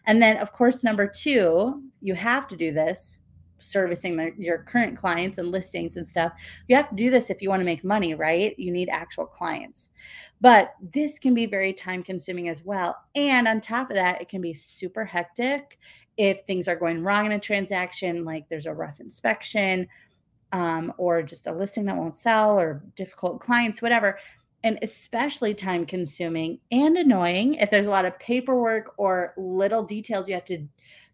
And 0.05 0.21
then, 0.21 0.37
of 0.37 0.51
course, 0.53 0.83
number 0.83 1.07
two, 1.07 1.83
you 2.01 2.15
have 2.15 2.47
to 2.47 2.55
do 2.55 2.71
this 2.71 3.19
servicing 3.63 4.35
your 4.37 4.59
current 4.59 4.97
clients 4.97 5.37
and 5.37 5.49
listings 5.49 5.97
and 5.97 6.07
stuff. 6.07 6.33
You 6.67 6.75
have 6.75 6.89
to 6.89 6.95
do 6.95 7.09
this 7.09 7.29
if 7.29 7.41
you 7.41 7.49
want 7.49 7.61
to 7.61 7.65
make 7.65 7.83
money, 7.83 8.13
right? 8.13 8.57
You 8.57 8.71
need 8.71 8.89
actual 8.89 9.25
clients. 9.25 9.89
But 10.41 10.73
this 10.93 11.19
can 11.19 11.33
be 11.33 11.45
very 11.45 11.73
time 11.73 12.03
consuming 12.03 12.49
as 12.49 12.63
well. 12.63 12.97
And 13.15 13.47
on 13.47 13.61
top 13.61 13.89
of 13.89 13.95
that, 13.95 14.21
it 14.21 14.29
can 14.29 14.41
be 14.41 14.53
super 14.53 15.05
hectic 15.05 15.79
if 16.17 16.41
things 16.41 16.67
are 16.67 16.75
going 16.75 17.03
wrong 17.03 17.25
in 17.25 17.31
a 17.31 17.39
transaction, 17.39 18.23
like 18.23 18.47
there's 18.49 18.67
a 18.67 18.73
rough 18.73 18.99
inspection 18.99 19.87
um, 20.51 20.93
or 20.97 21.23
just 21.23 21.47
a 21.47 21.51
listing 21.51 21.85
that 21.85 21.97
won't 21.97 22.15
sell 22.15 22.59
or 22.59 22.83
difficult 22.95 23.39
clients, 23.39 23.81
whatever 23.81 24.19
and 24.63 24.79
especially 24.81 25.53
time 25.53 25.85
consuming 25.85 26.59
and 26.71 26.97
annoying 26.97 27.55
if 27.55 27.69
there's 27.69 27.87
a 27.87 27.91
lot 27.91 28.05
of 28.05 28.17
paperwork 28.19 28.93
or 28.97 29.33
little 29.37 29.83
details 29.83 30.27
you 30.27 30.33
have 30.33 30.45
to 30.45 30.65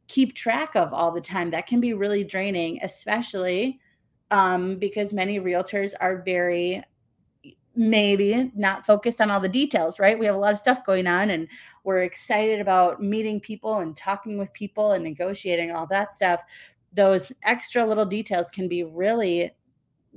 keep 0.09 0.33
track 0.33 0.75
of 0.75 0.91
all 0.91 1.11
the 1.11 1.21
time. 1.21 1.51
That 1.51 1.67
can 1.67 1.79
be 1.79 1.93
really 1.93 2.23
draining, 2.25 2.79
especially 2.81 3.79
um, 4.31 4.77
because 4.77 5.13
many 5.13 5.39
realtors 5.39 5.93
are 6.01 6.23
very 6.23 6.83
maybe 7.75 8.51
not 8.55 8.85
focused 8.85 9.21
on 9.21 9.31
all 9.31 9.39
the 9.39 9.47
details, 9.47 9.99
right? 9.99 10.19
We 10.19 10.25
have 10.25 10.35
a 10.35 10.39
lot 10.39 10.51
of 10.51 10.59
stuff 10.59 10.85
going 10.85 11.07
on 11.07 11.29
and 11.29 11.47
we're 11.83 12.01
excited 12.01 12.59
about 12.59 13.01
meeting 13.01 13.39
people 13.39 13.79
and 13.79 13.95
talking 13.95 14.37
with 14.37 14.51
people 14.51 14.91
and 14.91 15.03
negotiating 15.03 15.71
all 15.71 15.87
that 15.87 16.11
stuff. 16.11 16.41
Those 16.91 17.31
extra 17.43 17.85
little 17.85 18.05
details 18.05 18.49
can 18.49 18.67
be 18.67 18.83
really 18.83 19.51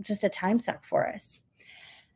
just 0.01 0.25
a 0.25 0.29
time 0.29 0.59
suck 0.59 0.85
for 0.85 1.07
us. 1.07 1.43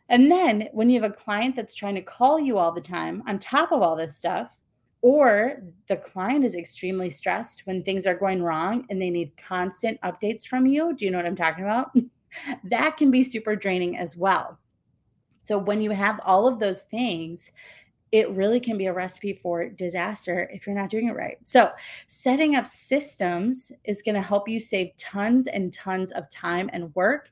And 0.08 0.30
then 0.30 0.68
when 0.72 0.88
you 0.88 1.00
have 1.00 1.10
a 1.10 1.14
client 1.14 1.54
that's 1.54 1.74
trying 1.74 1.94
to 1.96 2.02
call 2.02 2.40
you 2.40 2.56
all 2.56 2.72
the 2.72 2.80
time 2.80 3.22
on 3.26 3.38
top 3.38 3.70
of 3.70 3.82
all 3.82 3.94
this 3.94 4.16
stuff, 4.16 4.58
or 5.02 5.62
the 5.88 5.96
client 5.96 6.44
is 6.44 6.54
extremely 6.54 7.10
stressed 7.10 7.62
when 7.66 7.82
things 7.82 8.06
are 8.06 8.14
going 8.14 8.42
wrong 8.42 8.86
and 8.90 9.00
they 9.00 9.10
need 9.10 9.36
constant 9.36 10.00
updates 10.00 10.46
from 10.46 10.66
you. 10.66 10.94
Do 10.94 11.04
you 11.04 11.10
know 11.10 11.18
what 11.18 11.26
I'm 11.26 11.36
talking 11.36 11.64
about? 11.64 11.94
that 12.64 12.96
can 12.96 13.10
be 13.10 13.22
super 13.22 13.56
draining 13.56 13.96
as 13.96 14.16
well. 14.16 14.58
So 15.42 15.58
when 15.58 15.80
you 15.80 15.92
have 15.92 16.18
all 16.24 16.48
of 16.48 16.58
those 16.58 16.82
things, 16.82 17.52
it 18.18 18.30
really 18.30 18.60
can 18.60 18.78
be 18.78 18.86
a 18.86 18.92
recipe 18.92 19.38
for 19.42 19.68
disaster 19.68 20.48
if 20.52 20.66
you're 20.66 20.76
not 20.76 20.90
doing 20.90 21.08
it 21.08 21.14
right. 21.14 21.38
So, 21.42 21.70
setting 22.06 22.56
up 22.56 22.66
systems 22.66 23.72
is 23.84 24.02
going 24.02 24.14
to 24.14 24.20
help 24.20 24.48
you 24.48 24.60
save 24.60 24.96
tons 24.96 25.46
and 25.46 25.72
tons 25.72 26.12
of 26.12 26.28
time 26.30 26.70
and 26.72 26.94
work. 26.94 27.30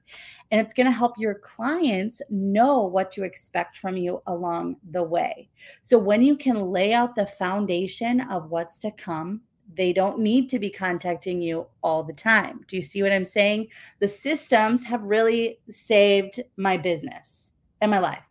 And 0.50 0.60
it's 0.60 0.74
going 0.74 0.86
to 0.86 0.92
help 0.92 1.18
your 1.18 1.34
clients 1.34 2.22
know 2.30 2.82
what 2.82 3.10
to 3.12 3.24
expect 3.24 3.78
from 3.78 3.96
you 3.96 4.22
along 4.26 4.76
the 4.90 5.02
way. 5.02 5.48
So, 5.82 5.98
when 5.98 6.22
you 6.22 6.36
can 6.36 6.70
lay 6.70 6.92
out 6.92 7.14
the 7.14 7.26
foundation 7.26 8.22
of 8.22 8.50
what's 8.50 8.78
to 8.80 8.90
come, 8.90 9.40
they 9.76 9.92
don't 9.92 10.18
need 10.18 10.48
to 10.50 10.58
be 10.58 10.70
contacting 10.70 11.40
you 11.40 11.66
all 11.82 12.02
the 12.02 12.12
time. 12.12 12.64
Do 12.68 12.76
you 12.76 12.82
see 12.82 13.02
what 13.02 13.12
I'm 13.12 13.24
saying? 13.24 13.68
The 13.98 14.08
systems 14.08 14.84
have 14.84 15.04
really 15.04 15.58
saved 15.70 16.42
my 16.56 16.76
business 16.76 17.52
and 17.80 17.90
my 17.90 17.98
life. 17.98 18.22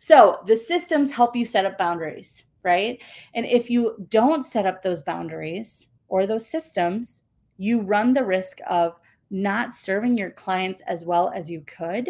So 0.00 0.40
the 0.46 0.56
systems 0.56 1.10
help 1.10 1.36
you 1.36 1.44
set 1.44 1.66
up 1.66 1.78
boundaries, 1.78 2.44
right? 2.62 3.00
And 3.34 3.46
if 3.46 3.70
you 3.70 4.06
don't 4.10 4.44
set 4.44 4.66
up 4.66 4.82
those 4.82 5.02
boundaries 5.02 5.88
or 6.08 6.26
those 6.26 6.48
systems, 6.48 7.20
you 7.58 7.80
run 7.80 8.14
the 8.14 8.24
risk 8.24 8.58
of 8.68 8.98
not 9.30 9.74
serving 9.74 10.16
your 10.16 10.30
clients 10.30 10.82
as 10.86 11.04
well 11.04 11.32
as 11.34 11.50
you 11.50 11.62
could 11.66 12.08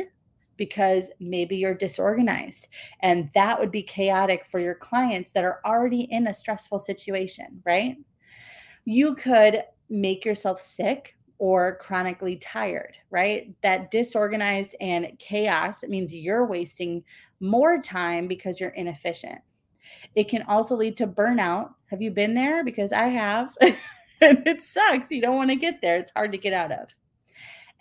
because 0.57 1.11
maybe 1.21 1.57
you're 1.57 1.75
disorganized 1.75 2.69
and 3.01 3.31
that 3.35 3.59
would 3.59 3.71
be 3.71 3.83
chaotic 3.83 4.47
for 4.47 4.59
your 4.59 4.75
clients 4.75 5.31
that 5.31 5.45
are 5.45 5.61
already 5.65 6.09
in 6.11 6.29
a 6.29 6.35
stressful 6.35 6.79
situation, 6.79 7.63
right? 7.65 7.97
You 8.85 9.15
could 9.15 9.63
make 9.89 10.25
yourself 10.25 10.61
sick 10.61 11.17
or 11.39 11.77
chronically 11.77 12.37
tired, 12.37 12.97
right? 13.11 13.55
That 13.63 13.91
disorganized 13.91 14.75
and 14.81 15.13
chaos 15.19 15.83
means 15.85 16.15
you're 16.15 16.47
wasting 16.47 17.05
more 17.41 17.81
time 17.81 18.27
because 18.27 18.61
you're 18.61 18.71
inefficient. 18.71 19.39
It 20.15 20.29
can 20.29 20.43
also 20.43 20.77
lead 20.77 20.97
to 20.99 21.07
burnout. 21.07 21.75
Have 21.91 22.03
you 22.03 22.11
been 22.11 22.35
there? 22.35 22.65
Because 22.65 22.93
I 22.93 23.05
have. 23.05 23.55
and 23.61 24.47
it 24.47 24.63
sucks. 24.65 25.11
You 25.11 25.21
don't 25.21 25.37
want 25.37 25.51
to 25.51 25.57
get 25.57 25.81
there. 25.81 25.99
It's 25.99 26.13
hard 26.15 26.33
to 26.33 26.39
get 26.39 26.53
out 26.53 26.73
of. 26.73 26.89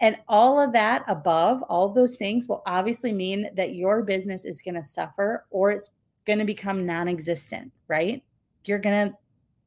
And 0.02 0.18
all 0.28 0.60
of 0.60 0.74
that 0.74 1.04
above, 1.08 1.64
all 1.64 1.90
those 1.90 2.16
things 2.16 2.48
will 2.48 2.64
obviously 2.66 3.14
mean 3.14 3.50
that 3.56 3.76
your 3.76 4.04
business 4.04 4.44
is 4.44 4.62
going 4.62 4.76
to 4.76 4.84
suffer 4.84 5.46
or 5.50 5.72
it's 5.72 5.90
going 6.26 6.40
to 6.40 6.46
become 6.46 6.86
non 6.86 7.08
existent, 7.08 7.72
right? 7.88 8.22
You're 8.66 8.80
going 8.80 9.10
to 9.10 9.18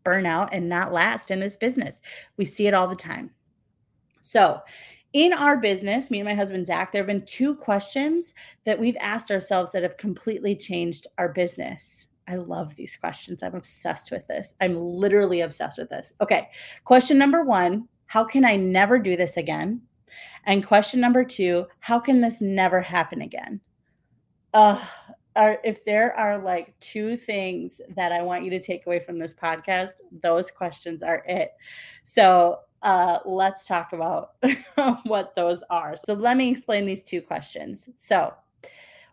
burn 0.04 0.26
out 0.26 0.50
and 0.52 0.68
not 0.68 0.92
last 0.92 1.30
in 1.30 1.40
this 1.40 1.56
business. 1.56 2.02
We 2.36 2.44
see 2.44 2.66
it 2.66 2.74
all 2.74 2.88
the 2.88 2.96
time. 2.96 3.30
So, 4.20 4.60
in 5.12 5.32
our 5.32 5.56
business, 5.56 6.10
me 6.10 6.20
and 6.20 6.28
my 6.28 6.34
husband 6.34 6.66
Zach, 6.66 6.92
there 6.92 7.00
have 7.00 7.06
been 7.06 7.24
two 7.24 7.54
questions 7.54 8.34
that 8.64 8.78
we've 8.78 8.96
asked 9.00 9.30
ourselves 9.30 9.72
that 9.72 9.82
have 9.82 9.96
completely 9.96 10.54
changed 10.54 11.06
our 11.16 11.30
business. 11.30 12.06
I 12.26 12.36
love 12.36 12.76
these 12.76 12.96
questions. 12.96 13.42
I'm 13.42 13.54
obsessed 13.54 14.10
with 14.10 14.26
this. 14.26 14.52
I'm 14.60 14.78
literally 14.78 15.40
obsessed 15.40 15.78
with 15.78 15.88
this. 15.88 16.12
Okay. 16.20 16.48
Question 16.84 17.16
number 17.16 17.42
one 17.42 17.88
How 18.06 18.24
can 18.24 18.44
I 18.44 18.56
never 18.56 18.98
do 18.98 19.16
this 19.16 19.38
again? 19.38 19.80
And 20.44 20.66
question 20.66 21.00
number 21.00 21.24
two 21.24 21.66
How 21.80 21.98
can 21.98 22.20
this 22.20 22.42
never 22.42 22.82
happen 22.82 23.22
again? 23.22 23.60
Uh, 24.52 24.84
are, 25.36 25.58
if 25.64 25.84
there 25.84 26.14
are 26.14 26.36
like 26.36 26.78
two 26.80 27.16
things 27.16 27.80
that 27.96 28.12
I 28.12 28.22
want 28.22 28.44
you 28.44 28.50
to 28.50 28.60
take 28.60 28.86
away 28.86 28.98
from 28.98 29.18
this 29.18 29.34
podcast, 29.34 29.92
those 30.22 30.50
questions 30.50 31.02
are 31.02 31.22
it. 31.26 31.52
So 32.02 32.58
uh, 32.82 33.18
let's 33.24 33.66
talk 33.66 33.92
about 33.92 34.32
what 35.04 35.34
those 35.34 35.62
are. 35.70 35.96
So, 35.96 36.14
let 36.14 36.36
me 36.36 36.50
explain 36.50 36.86
these 36.86 37.02
two 37.02 37.22
questions. 37.22 37.88
So, 37.96 38.32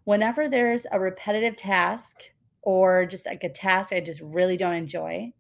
whenever 0.04 0.48
there's 0.48 0.86
a 0.92 1.00
repetitive 1.00 1.56
task 1.56 2.18
or 2.62 3.06
just 3.06 3.26
like 3.26 3.44
a 3.44 3.50
task 3.50 3.94
I 3.94 4.00
just 4.00 4.22
really 4.22 4.58
don't 4.58 4.74
enjoy, 4.74 5.34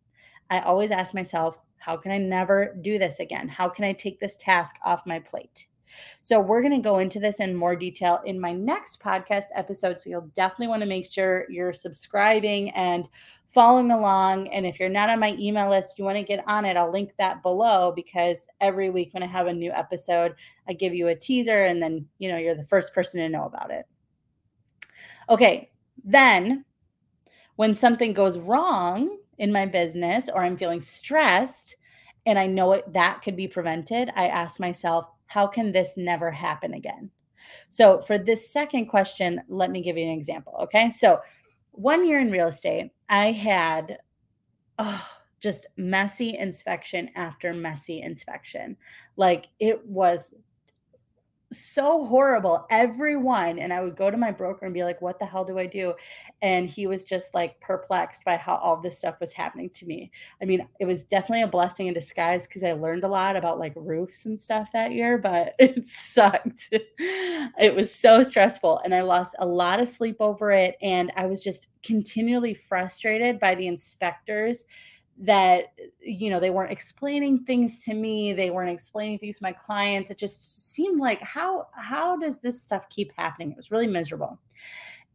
I 0.49 0.59
always 0.59 0.91
ask 0.91 1.13
myself, 1.13 1.57
how 1.77 1.97
can 1.97 2.11
I 2.11 2.17
never 2.17 2.75
do 2.81 2.97
this 2.97 3.19
again? 3.19 3.47
How 3.47 3.69
can 3.69 3.85
I 3.85 3.93
take 3.93 4.19
this 4.19 4.37
task 4.37 4.75
off 4.83 5.05
my 5.05 5.19
plate? 5.19 5.67
So, 6.21 6.39
we're 6.39 6.61
going 6.61 6.73
to 6.73 6.79
go 6.79 6.99
into 6.99 7.19
this 7.19 7.39
in 7.39 7.55
more 7.55 7.75
detail 7.75 8.21
in 8.25 8.39
my 8.39 8.51
next 8.51 8.99
podcast 8.99 9.45
episode. 9.53 9.99
So, 9.99 10.09
you'll 10.09 10.31
definitely 10.35 10.67
want 10.67 10.81
to 10.81 10.87
make 10.87 11.11
sure 11.11 11.45
you're 11.49 11.73
subscribing 11.73 12.71
and 12.71 13.07
following 13.55 13.91
along. 13.91 14.49
And 14.49 14.65
if 14.65 14.81
you're 14.81 14.89
not 14.89 15.09
on 15.09 15.17
my 15.17 15.33
email 15.39 15.69
list, 15.69 15.97
you 15.97 16.03
want 16.03 16.17
to 16.17 16.23
get 16.23 16.43
on 16.45 16.65
it, 16.65 16.75
I'll 16.75 16.91
link 16.91 17.13
that 17.17 17.41
below 17.41 17.93
because 17.95 18.47
every 18.59 18.89
week 18.89 19.13
when 19.13 19.23
I 19.23 19.27
have 19.27 19.47
a 19.47 19.53
new 19.53 19.71
episode, 19.71 20.35
I 20.67 20.73
give 20.73 20.93
you 20.93 21.07
a 21.07 21.15
teaser 21.15 21.63
and 21.63 21.81
then, 21.81 22.05
you 22.19 22.29
know, 22.29 22.37
you're 22.37 22.53
the 22.53 22.65
first 22.65 22.93
person 22.93 23.21
to 23.21 23.29
know 23.29 23.45
about 23.45 23.71
it. 23.71 23.85
Okay. 25.29 25.71
Then 26.03 26.65
when 27.55 27.73
something 27.73 28.11
goes 28.11 28.37
wrong 28.37 29.17
in 29.37 29.53
my 29.53 29.65
business 29.65 30.27
or 30.27 30.43
I'm 30.43 30.57
feeling 30.57 30.81
stressed 30.81 31.77
and 32.25 32.37
I 32.37 32.47
know 32.47 32.73
it, 32.73 32.91
that 32.91 33.21
could 33.21 33.37
be 33.37 33.47
prevented, 33.47 34.11
I 34.17 34.27
ask 34.27 34.59
myself, 34.59 35.07
how 35.27 35.47
can 35.47 35.71
this 35.71 35.93
never 35.97 36.31
happen 36.31 36.73
again? 36.73 37.09
So, 37.69 38.01
for 38.01 38.17
this 38.17 38.51
second 38.51 38.87
question, 38.87 39.41
let 39.47 39.71
me 39.71 39.81
give 39.81 39.97
you 39.97 40.05
an 40.05 40.11
example. 40.11 40.55
Okay. 40.63 40.89
So, 40.89 41.19
one 41.71 42.07
year 42.07 42.19
in 42.19 42.31
real 42.31 42.47
estate, 42.47 42.91
I 43.09 43.31
had 43.31 43.97
oh, 44.79 45.07
just 45.45 45.67
messy 45.77 46.37
inspection 46.37 47.09
after 47.15 47.53
messy 47.53 48.01
inspection. 48.01 48.75
Like 49.15 49.47
it 49.59 49.85
was 49.85 50.33
so 51.51 52.05
horrible. 52.05 52.65
Everyone. 52.69 53.59
And 53.59 53.71
I 53.71 53.81
would 53.81 53.95
go 53.95 54.09
to 54.09 54.17
my 54.17 54.31
broker 54.31 54.65
and 54.65 54.73
be 54.73 54.83
like, 54.83 55.01
what 55.01 55.19
the 55.19 55.25
hell 55.25 55.45
do 55.45 55.57
I 55.59 55.65
do? 55.65 55.93
And 56.41 56.69
he 56.69 56.87
was 56.87 57.03
just 57.03 57.33
like 57.33 57.59
perplexed 57.61 58.23
by 58.23 58.37
how 58.37 58.55
all 58.55 58.81
this 58.81 58.97
stuff 58.97 59.19
was 59.19 59.33
happening 59.33 59.69
to 59.71 59.85
me. 59.85 60.11
I 60.41 60.45
mean, 60.45 60.67
it 60.79 60.85
was 60.85 61.03
definitely 61.03 61.43
a 61.43 61.47
blessing 61.47 61.87
in 61.87 61.93
disguise 61.93 62.45
because 62.45 62.63
I 62.63 62.73
learned 62.73 63.03
a 63.03 63.07
lot 63.07 63.35
about 63.35 63.59
like 63.59 63.73
roofs 63.75 64.25
and 64.25 64.39
stuff 64.39 64.69
that 64.73 64.91
year, 64.91 65.17
but 65.17 65.55
it 65.59 65.87
sucked. 65.87 66.69
it 66.71 67.75
was 67.75 67.93
so 67.93 68.23
stressful. 68.23 68.81
And 68.83 68.93
I 68.93 69.01
lost 69.01 69.35
a 69.39 69.45
lot 69.45 69.79
of 69.79 69.87
sleep 69.87 70.17
over 70.19 70.51
it. 70.51 70.75
And 70.81 71.11
I 71.15 71.25
was 71.25 71.43
just 71.43 71.69
continually 71.83 72.53
frustrated 72.53 73.39
by 73.39 73.55
the 73.55 73.67
inspectors 73.67 74.65
that 75.17 75.73
you 76.01 76.29
know 76.29 76.39
they 76.39 76.49
weren't 76.49 76.71
explaining 76.71 77.39
things 77.39 77.79
to 77.79 77.93
me 77.93 78.33
they 78.33 78.49
weren't 78.49 78.71
explaining 78.71 79.17
things 79.17 79.37
to 79.37 79.43
my 79.43 79.53
clients 79.53 80.11
it 80.11 80.17
just 80.17 80.73
seemed 80.73 80.99
like 80.99 81.21
how 81.21 81.67
how 81.73 82.17
does 82.17 82.39
this 82.39 82.61
stuff 82.61 82.87
keep 82.89 83.13
happening 83.15 83.49
it 83.49 83.57
was 83.57 83.71
really 83.71 83.87
miserable 83.87 84.37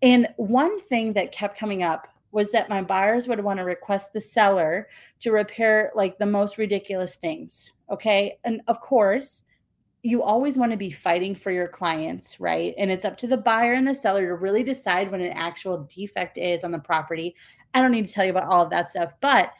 and 0.00 0.26
one 0.36 0.80
thing 0.82 1.12
that 1.12 1.32
kept 1.32 1.58
coming 1.58 1.82
up 1.82 2.08
was 2.32 2.50
that 2.50 2.70
my 2.70 2.80
buyers 2.80 3.28
would 3.28 3.42
want 3.44 3.58
to 3.58 3.64
request 3.64 4.12
the 4.12 4.20
seller 4.20 4.88
to 5.18 5.32
repair 5.32 5.92
like 5.94 6.16
the 6.18 6.24
most 6.24 6.56
ridiculous 6.56 7.16
things 7.16 7.72
okay 7.90 8.38
and 8.44 8.62
of 8.68 8.80
course 8.80 9.42
you 10.02 10.22
always 10.22 10.56
want 10.56 10.72
to 10.72 10.78
be 10.78 10.90
fighting 10.90 11.34
for 11.34 11.50
your 11.50 11.68
clients, 11.68 12.40
right? 12.40 12.74
And 12.78 12.90
it's 12.90 13.04
up 13.04 13.18
to 13.18 13.26
the 13.26 13.36
buyer 13.36 13.74
and 13.74 13.86
the 13.86 13.94
seller 13.94 14.26
to 14.26 14.34
really 14.34 14.62
decide 14.62 15.10
when 15.10 15.20
an 15.20 15.32
actual 15.32 15.86
defect 15.94 16.38
is 16.38 16.64
on 16.64 16.70
the 16.70 16.78
property. 16.78 17.34
I 17.74 17.82
don't 17.82 17.92
need 17.92 18.06
to 18.06 18.12
tell 18.12 18.24
you 18.24 18.30
about 18.30 18.48
all 18.48 18.64
of 18.64 18.70
that 18.70 18.88
stuff, 18.88 19.12
but 19.20 19.52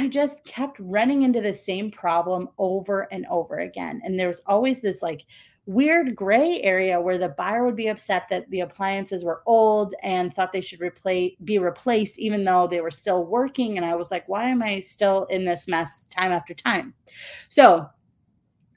I 0.00 0.08
just 0.08 0.42
kept 0.46 0.78
running 0.80 1.22
into 1.24 1.42
the 1.42 1.52
same 1.52 1.90
problem 1.90 2.48
over 2.56 3.02
and 3.12 3.26
over 3.26 3.58
again. 3.58 4.00
And 4.02 4.18
there's 4.18 4.40
always 4.46 4.80
this 4.80 5.02
like 5.02 5.26
weird 5.66 6.16
gray 6.16 6.62
area 6.62 6.98
where 6.98 7.18
the 7.18 7.28
buyer 7.28 7.66
would 7.66 7.76
be 7.76 7.88
upset 7.88 8.26
that 8.30 8.48
the 8.48 8.60
appliances 8.60 9.24
were 9.24 9.42
old 9.44 9.94
and 10.02 10.32
thought 10.32 10.54
they 10.54 10.62
should 10.62 10.80
replace 10.80 11.32
be 11.44 11.58
replaced 11.58 12.18
even 12.18 12.44
though 12.44 12.66
they 12.66 12.80
were 12.80 12.90
still 12.90 13.26
working 13.26 13.76
and 13.76 13.84
I 13.84 13.94
was 13.94 14.10
like 14.10 14.26
why 14.26 14.48
am 14.48 14.62
I 14.62 14.80
still 14.80 15.26
in 15.26 15.44
this 15.44 15.68
mess 15.68 16.06
time 16.10 16.32
after 16.32 16.54
time. 16.54 16.94
So, 17.50 17.86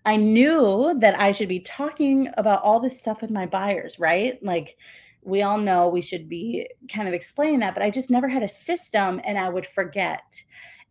I 0.05 0.17
knew 0.17 0.93
that 0.99 1.17
I 1.17 1.31
should 1.31 1.47
be 1.47 1.61
talking 1.61 2.27
about 2.35 2.61
all 2.63 2.81
this 2.81 2.99
stuff 2.99 3.21
with 3.21 3.31
my 3.31 3.45
buyers, 3.45 3.97
right? 3.97 4.37
Like 4.43 4.75
we 5.21 5.41
all 5.41 5.57
know 5.57 5.87
we 5.87 6.01
should 6.01 6.27
be 6.27 6.67
kind 6.93 7.07
of 7.07 7.13
explaining 7.13 7.59
that, 7.59 7.73
but 7.73 7.81
I 7.83 7.89
just 7.89 8.09
never 8.09 8.27
had 8.27 8.43
a 8.43 8.47
system 8.49 9.21
and 9.23 9.37
I 9.37 9.47
would 9.47 9.65
forget. 9.65 10.43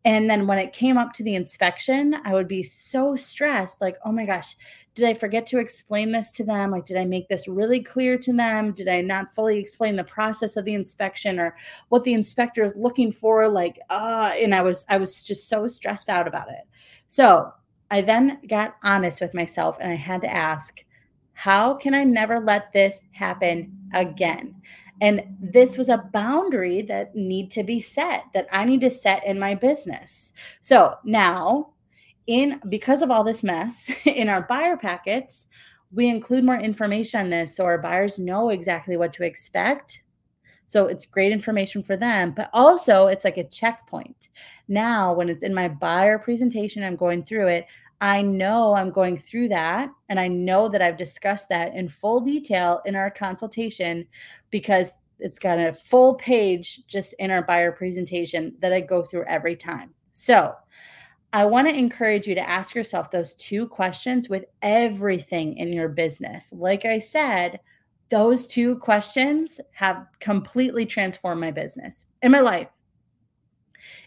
And 0.04 0.28
then 0.28 0.46
when 0.46 0.58
it 0.58 0.72
came 0.72 0.98
up 0.98 1.12
to 1.14 1.22
the 1.22 1.36
inspection, 1.36 2.16
I 2.24 2.34
would 2.34 2.48
be 2.48 2.62
so 2.62 3.14
stressed 3.14 3.80
like, 3.80 3.96
oh 4.04 4.10
my 4.10 4.26
gosh, 4.26 4.56
did 4.94 5.06
I 5.06 5.14
forget 5.14 5.46
to 5.46 5.58
explain 5.58 6.12
this 6.12 6.32
to 6.32 6.44
them? 6.44 6.70
Like, 6.70 6.84
did 6.84 6.96
I 6.96 7.04
make 7.04 7.28
this 7.28 7.48
really 7.48 7.80
clear 7.80 8.18
to 8.18 8.32
them? 8.32 8.72
Did 8.72 8.88
I 8.88 9.00
not 9.00 9.34
fully 9.34 9.58
explain 9.58 9.96
the 9.96 10.04
process 10.04 10.56
of 10.56 10.64
the 10.64 10.74
inspection 10.74 11.38
or 11.38 11.56
what 11.88 12.04
the 12.04 12.12
inspector 12.12 12.62
is 12.62 12.76
looking 12.76 13.12
for? 13.12 13.48
Like, 13.48 13.78
uh, 13.88 14.34
and 14.38 14.54
I 14.54 14.60
was, 14.60 14.84
I 14.88 14.98
was 14.98 15.22
just 15.22 15.48
so 15.48 15.66
stressed 15.66 16.08
out 16.08 16.26
about 16.26 16.48
it. 16.48 16.66
So 17.08 17.52
I 17.90 18.02
then 18.02 18.40
got 18.48 18.76
honest 18.82 19.20
with 19.20 19.34
myself 19.34 19.78
and 19.80 19.90
I 19.90 19.96
had 19.96 20.20
to 20.22 20.34
ask, 20.34 20.84
how 21.32 21.74
can 21.74 21.94
I 21.94 22.04
never 22.04 22.40
let 22.40 22.72
this 22.72 23.00
happen 23.12 23.76
again? 23.94 24.54
And 25.02 25.24
this 25.40 25.76
was 25.76 25.88
a 25.88 26.08
boundary 26.12 26.80
that 26.82 27.16
need 27.16 27.50
to 27.50 27.64
be 27.64 27.80
set 27.80 28.22
that 28.34 28.46
I 28.52 28.64
need 28.64 28.82
to 28.82 28.88
set 28.90 29.26
in 29.26 29.36
my 29.36 29.56
business. 29.56 30.32
So 30.60 30.94
now 31.04 31.72
in 32.28 32.60
because 32.68 33.02
of 33.02 33.10
all 33.10 33.24
this 33.24 33.42
mess 33.42 33.90
in 34.04 34.28
our 34.28 34.42
buyer 34.42 34.76
packets, 34.76 35.48
we 35.90 36.08
include 36.08 36.44
more 36.44 36.56
information 36.56 37.18
on 37.18 37.30
this 37.30 37.56
so 37.56 37.64
our 37.64 37.78
buyers 37.78 38.20
know 38.20 38.50
exactly 38.50 38.96
what 38.96 39.12
to 39.14 39.24
expect. 39.24 40.02
So 40.66 40.86
it's 40.86 41.04
great 41.04 41.32
information 41.32 41.82
for 41.82 41.96
them, 41.96 42.30
but 42.30 42.48
also 42.52 43.08
it's 43.08 43.24
like 43.24 43.38
a 43.38 43.48
checkpoint. 43.48 44.28
Now, 44.68 45.12
when 45.12 45.28
it's 45.28 45.42
in 45.42 45.52
my 45.52 45.68
buyer 45.68 46.16
presentation, 46.16 46.84
I'm 46.84 46.94
going 46.94 47.24
through 47.24 47.48
it. 47.48 47.66
I 48.02 48.20
know 48.20 48.74
I'm 48.74 48.90
going 48.90 49.16
through 49.16 49.50
that 49.50 49.88
and 50.08 50.18
I 50.18 50.26
know 50.26 50.68
that 50.68 50.82
I've 50.82 50.96
discussed 50.96 51.48
that 51.50 51.72
in 51.72 51.88
full 51.88 52.20
detail 52.20 52.82
in 52.84 52.96
our 52.96 53.12
consultation 53.12 54.08
because 54.50 54.94
it's 55.20 55.38
got 55.38 55.60
a 55.60 55.72
full 55.72 56.16
page 56.16 56.80
just 56.88 57.14
in 57.20 57.30
our 57.30 57.44
buyer 57.44 57.70
presentation 57.70 58.56
that 58.58 58.72
I 58.72 58.80
go 58.80 59.04
through 59.04 59.24
every 59.26 59.54
time. 59.54 59.94
So, 60.10 60.52
I 61.34 61.46
want 61.46 61.66
to 61.66 61.74
encourage 61.74 62.26
you 62.26 62.34
to 62.34 62.46
ask 62.46 62.74
yourself 62.74 63.10
those 63.10 63.32
two 63.34 63.66
questions 63.66 64.28
with 64.28 64.44
everything 64.60 65.56
in 65.56 65.72
your 65.72 65.88
business. 65.88 66.52
Like 66.52 66.84
I 66.84 66.98
said, 66.98 67.58
those 68.10 68.46
two 68.46 68.76
questions 68.80 69.58
have 69.70 70.04
completely 70.20 70.84
transformed 70.84 71.40
my 71.40 71.50
business 71.50 72.04
and 72.20 72.32
my 72.32 72.40
life. 72.40 72.68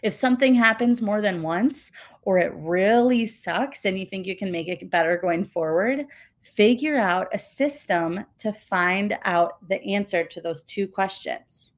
If 0.02 0.14
something 0.14 0.54
happens 0.54 1.02
more 1.02 1.20
than 1.20 1.42
once 1.42 1.90
or 2.22 2.38
it 2.38 2.52
really 2.54 3.26
sucks 3.26 3.84
and 3.84 3.98
you 3.98 4.06
think 4.06 4.26
you 4.26 4.36
can 4.36 4.50
make 4.50 4.68
it 4.68 4.90
better 4.90 5.16
going 5.16 5.44
forward, 5.44 6.06
figure 6.42 6.96
out 6.96 7.28
a 7.32 7.38
system 7.38 8.24
to 8.38 8.52
find 8.52 9.18
out 9.24 9.66
the 9.68 9.82
answer 9.94 10.24
to 10.24 10.40
those 10.40 10.62
two 10.64 10.86
questions. 10.86 11.72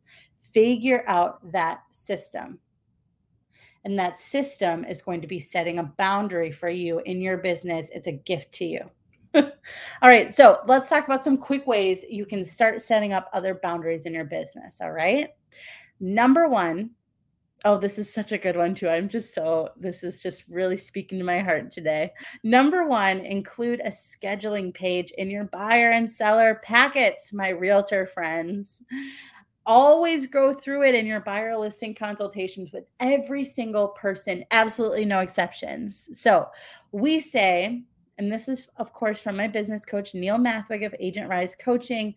Figure 0.53 1.05
out 1.07 1.41
that 1.53 1.81
system. 1.91 2.59
And 3.85 3.99
that 3.99 4.19
system 4.19 4.85
is 4.85 5.01
going 5.01 5.21
to 5.21 5.27
be 5.27 5.41
setting 5.41 5.79
a 5.79 5.93
boundary 5.99 6.51
for 6.51 6.69
you 6.69 7.01
in 7.01 7.21
your 7.21 7.39
business. 7.39 7.91
It's 7.91 8.07
a 8.07 8.13
gift 8.13 8.53
to 8.53 8.65
you. 8.65 8.91
all 9.35 9.51
right. 10.03 10.35
So 10.35 10.61
let's 10.67 10.89
talk 10.89 11.05
about 11.05 11.25
some 11.25 11.37
quick 11.37 11.67
ways 11.67 12.05
you 12.09 12.27
can 12.27 12.45
start 12.45 12.81
setting 12.81 13.13
up 13.13 13.31
other 13.33 13.61
boundaries 13.63 14.05
in 14.05 14.13
your 14.13 14.25
business. 14.25 14.81
All 14.81 14.93
right. 14.93 15.31
Number 16.01 16.49
one, 16.49 16.91
Oh, 17.65 17.77
this 17.77 17.99
is 17.99 18.13
such 18.13 18.31
a 18.31 18.39
good 18.39 18.57
one 18.57 18.75
too. 18.75 18.89
I'm 18.89 19.09
just 19.09 19.35
so 19.35 19.71
this 19.77 20.05
is 20.05 20.23
just 20.23 20.45
really 20.49 20.77
speaking 20.77 21.19
to 21.19 21.25
my 21.25 21.41
heart 21.41 21.73
today. 21.73 22.13
Number 22.45 22.87
1, 22.87 23.21
include 23.21 23.81
a 23.81 23.91
scheduling 23.91 24.73
page 24.73 25.11
in 25.19 25.29
your 25.29 25.45
buyer 25.47 25.91
and 25.91 26.09
seller 26.09 26.61
packets, 26.63 27.33
my 27.33 27.49
realtor 27.49 28.07
friends. 28.07 28.83
Always 29.67 30.27
go 30.29 30.55
through 30.55 30.85
it 30.85 30.95
in 30.95 31.05
your 31.05 31.21
buyer 31.21 31.57
listing 31.59 31.95
consultations 31.95 32.71
with 32.73 32.85
every 33.01 33.45
single 33.45 33.89
person, 33.89 34.45
absolutely 34.53 35.05
no 35.05 35.19
exceptions. 35.19 36.09
So, 36.15 36.47
we 36.93 37.19
say, 37.19 37.83
and 38.19 38.33
this 38.33 38.49
is 38.49 38.69
of 38.77 38.93
course 38.93 39.21
from 39.21 39.37
my 39.37 39.49
business 39.49 39.85
coach 39.85 40.15
Neil 40.15 40.39
Mathweg 40.39 40.87
of 40.87 40.95
Agent 41.01 41.29
Rise 41.29 41.57
Coaching, 41.57 42.15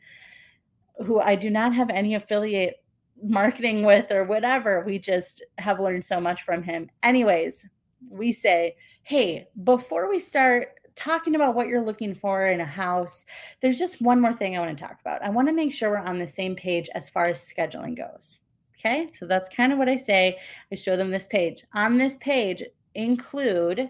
who 1.05 1.19
I 1.19 1.35
do 1.35 1.49
not 1.49 1.73
have 1.73 1.89
any 1.89 2.13
affiliate 2.13 2.80
marketing 3.23 3.85
with 3.85 4.11
or 4.11 4.23
whatever. 4.25 4.83
We 4.85 4.99
just 4.99 5.43
have 5.57 5.79
learned 5.79 6.05
so 6.05 6.19
much 6.19 6.43
from 6.43 6.63
him. 6.63 6.89
Anyways, 7.03 7.65
we 8.09 8.31
say, 8.31 8.75
hey, 9.03 9.47
before 9.63 10.09
we 10.09 10.19
start 10.19 10.69
talking 10.95 11.35
about 11.35 11.55
what 11.55 11.67
you're 11.67 11.85
looking 11.85 12.13
for 12.13 12.47
in 12.47 12.61
a 12.61 12.65
house, 12.65 13.25
there's 13.61 13.79
just 13.79 14.01
one 14.01 14.21
more 14.21 14.33
thing 14.33 14.55
I 14.55 14.59
want 14.59 14.77
to 14.77 14.83
talk 14.83 14.99
about. 15.01 15.23
I 15.23 15.29
want 15.29 15.47
to 15.47 15.53
make 15.53 15.73
sure 15.73 15.89
we're 15.91 15.97
on 15.97 16.19
the 16.19 16.27
same 16.27 16.55
page 16.55 16.89
as 16.93 17.09
far 17.09 17.27
as 17.27 17.45
scheduling 17.45 17.95
goes. 17.95 18.39
Okay, 18.77 19.09
so 19.13 19.27
that's 19.27 19.47
kind 19.49 19.71
of 19.71 19.77
what 19.77 19.89
I 19.89 19.95
say. 19.95 20.39
I 20.71 20.75
show 20.75 20.97
them 20.97 21.11
this 21.11 21.27
page. 21.27 21.63
On 21.73 21.97
this 21.97 22.17
page, 22.17 22.63
include 22.95 23.89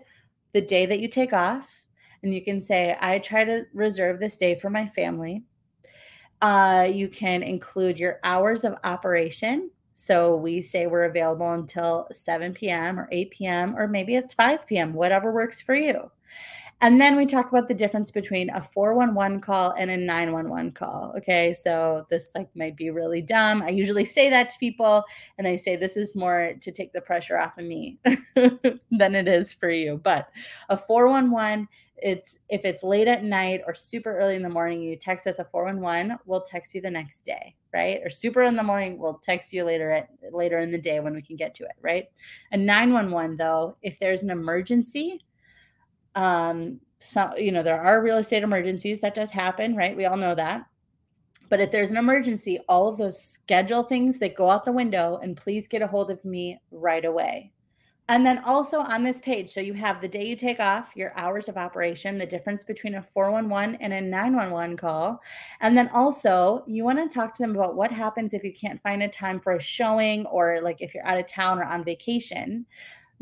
the 0.54 0.62
day 0.62 0.86
that 0.86 1.00
you 1.00 1.08
take 1.08 1.34
off. 1.34 1.82
And 2.24 2.34
you 2.34 2.44
can 2.44 2.62
say, 2.62 2.96
I 3.00 3.17
try 3.20 3.44
to 3.46 3.65
reserve 3.74 4.20
this 4.20 4.38
day 4.38 4.56
for 4.56 4.70
my 4.70 4.88
family. 4.88 5.44
Uh, 6.41 6.88
you 6.91 7.08
can 7.08 7.43
include 7.43 7.97
your 7.97 8.19
hours 8.23 8.63
of 8.63 8.75
operation. 8.84 9.69
So 9.93 10.36
we 10.36 10.62
say 10.62 10.88
we're 10.88 11.06
available 11.06 11.54
until 11.54 12.08
7 12.12 12.54
p.m. 12.54 12.99
or 12.99 13.08
8 13.12 13.32
p.m. 13.32 13.75
or 13.77 13.88
maybe 13.88 14.15
it's 14.15 14.34
5 14.34 14.65
p.m., 14.65 14.93
whatever 14.93 15.32
works 15.32 15.62
for 15.62 15.75
you. 15.75 16.10
And 16.84 16.99
then 16.99 17.15
we 17.15 17.27
talk 17.27 17.49
about 17.49 17.67
the 17.67 17.75
difference 17.75 18.10
between 18.10 18.49
a 18.49 18.63
411 18.63 19.39
call 19.39 19.75
and 19.77 19.91
a 19.91 19.97
911 19.97 20.71
call. 20.71 21.13
Okay. 21.15 21.54
So 21.54 22.08
this 22.10 22.32
like 22.34 22.49
might 22.56 22.75
be 22.75 22.89
really 22.89 23.21
dumb. 23.21 23.62
I 23.62 23.69
usually 23.69 24.06
say 24.06 24.32
that 24.32 24.49
to 24.49 24.58
people 24.58 25.04
and 25.38 25.47
I 25.47 25.58
say 25.58 25.75
this 25.75 25.95
is 25.95 26.15
more 26.15 26.54
to 26.60 26.71
take 26.71 26.91
the 26.91 27.01
pressure 27.01 27.38
off 27.38 27.60
of 27.60 27.65
me 27.65 27.99
than 28.36 29.15
it 29.15 29.27
is 29.27 29.54
for 29.54 29.69
you. 29.69 30.01
But 30.04 30.30
a 30.69 30.77
411 30.77 31.67
it's 32.01 32.37
if 32.49 32.65
it's 32.65 32.83
late 32.83 33.07
at 33.07 33.23
night 33.23 33.61
or 33.65 33.73
super 33.73 34.17
early 34.17 34.35
in 34.35 34.41
the 34.41 34.49
morning, 34.49 34.81
you 34.81 34.95
text 34.95 35.27
us 35.27 35.39
a 35.39 35.45
411, 35.45 36.17
we'll 36.25 36.41
text 36.41 36.73
you 36.73 36.81
the 36.81 36.89
next 36.89 37.23
day, 37.25 37.55
right? 37.73 37.99
Or 38.03 38.09
super 38.09 38.41
in 38.41 38.55
the 38.55 38.63
morning, 38.63 38.97
we'll 38.97 39.19
text 39.23 39.53
you 39.53 39.63
later 39.63 39.91
at 39.91 40.09
later 40.31 40.59
in 40.59 40.71
the 40.71 40.77
day 40.77 40.99
when 40.99 41.13
we 41.13 41.21
can 41.21 41.35
get 41.35 41.53
to 41.55 41.63
it, 41.63 41.75
right? 41.81 42.05
A 42.51 42.57
911 42.57 43.37
though, 43.37 43.77
if 43.81 43.99
there's 43.99 44.23
an 44.23 44.31
emergency, 44.31 45.23
um, 46.15 46.79
so 46.99 47.35
you 47.37 47.51
know, 47.51 47.63
there 47.63 47.81
are 47.81 48.03
real 48.03 48.17
estate 48.17 48.43
emergencies 48.43 48.99
that 49.01 49.15
does 49.15 49.31
happen, 49.31 49.75
right? 49.75 49.95
We 49.95 50.05
all 50.05 50.17
know 50.17 50.35
that. 50.35 50.65
But 51.49 51.59
if 51.59 51.69
there's 51.69 51.91
an 51.91 51.97
emergency, 51.97 52.59
all 52.69 52.87
of 52.87 52.97
those 52.97 53.21
schedule 53.21 53.83
things 53.83 54.17
that 54.19 54.37
go 54.37 54.49
out 54.49 54.63
the 54.63 54.71
window 54.71 55.19
and 55.21 55.35
please 55.35 55.67
get 55.67 55.81
a 55.81 55.87
hold 55.87 56.09
of 56.09 56.23
me 56.23 56.57
right 56.71 57.03
away. 57.03 57.51
And 58.12 58.26
then 58.26 58.39
also 58.39 58.80
on 58.80 59.06
this 59.06 59.21
page, 59.21 59.54
so 59.54 59.62
you 59.62 59.74
have 59.76 60.02
the 60.02 60.08
day 60.10 60.26
you 60.26 60.36
take 60.36 60.60
off, 60.60 60.91
your 60.97 61.17
hours 61.17 61.47
of 61.47 61.56
operation, 61.56 62.17
the 62.17 62.26
difference 62.26 62.62
between 62.62 62.95
a 62.95 63.02
411 63.02 63.76
and 63.76 63.93
a 63.93 64.02
911 64.02 64.76
call. 64.76 65.21
And 65.62 65.78
then 65.78 65.89
also, 65.93 66.62
you 66.67 66.84
want 66.84 67.00
to 67.00 67.08
talk 67.08 67.34
to 67.34 67.41
them 67.41 67.56
about 67.56 67.78
what 67.78 67.89
happens 67.89 68.34
if 68.34 68.43
you 68.43 68.52
can't 68.54 68.84
find 68.84 69.02
a 69.02 69.08
time 69.08 69.39
for 69.39 69.54
a 69.54 69.62
showing 69.62 70.26
or 70.26 70.60
like 70.62 70.82
if 70.82 70.93
you're 70.93 71.08
out 71.08 71.19
of 71.19 71.26
town 71.26 71.58
or 71.58 71.63
on 71.63 71.86
vacation. 71.86 72.65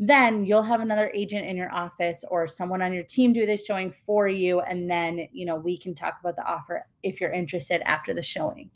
Then 0.00 0.44
you'll 0.44 0.64
have 0.64 0.80
another 0.80 1.12
agent 1.14 1.46
in 1.46 1.56
your 1.56 1.72
office 1.72 2.24
or 2.28 2.48
someone 2.48 2.82
on 2.82 2.92
your 2.92 3.04
team 3.04 3.32
do 3.32 3.46
this 3.46 3.64
showing 3.64 3.92
for 3.92 4.26
you. 4.26 4.58
And 4.58 4.90
then, 4.90 5.28
you 5.30 5.46
know, 5.46 5.54
we 5.54 5.78
can 5.78 5.94
talk 5.94 6.16
about 6.18 6.34
the 6.34 6.44
offer 6.44 6.84
if 7.04 7.20
you're 7.20 7.30
interested 7.30 7.80
after 7.88 8.12
the 8.12 8.24
showing. 8.24 8.68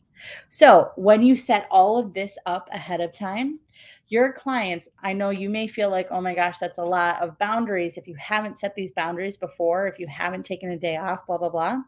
So, 0.48 0.92
when 0.94 1.22
you 1.22 1.34
set 1.34 1.66
all 1.72 1.98
of 1.98 2.14
this 2.14 2.38
up 2.46 2.68
ahead 2.70 3.00
of 3.00 3.12
time, 3.12 3.58
your 4.08 4.32
clients, 4.32 4.88
I 5.02 5.12
know 5.12 5.30
you 5.30 5.48
may 5.48 5.66
feel 5.66 5.90
like, 5.90 6.08
oh 6.10 6.20
my 6.20 6.34
gosh, 6.34 6.58
that's 6.58 6.78
a 6.78 6.82
lot 6.82 7.20
of 7.22 7.38
boundaries. 7.38 7.96
If 7.96 8.06
you 8.06 8.14
haven't 8.16 8.58
set 8.58 8.74
these 8.74 8.92
boundaries 8.92 9.36
before, 9.36 9.88
if 9.88 9.98
you 9.98 10.06
haven't 10.06 10.44
taken 10.44 10.70
a 10.70 10.78
day 10.78 10.96
off, 10.96 11.26
blah, 11.26 11.38
blah, 11.38 11.48
blah. 11.48 11.80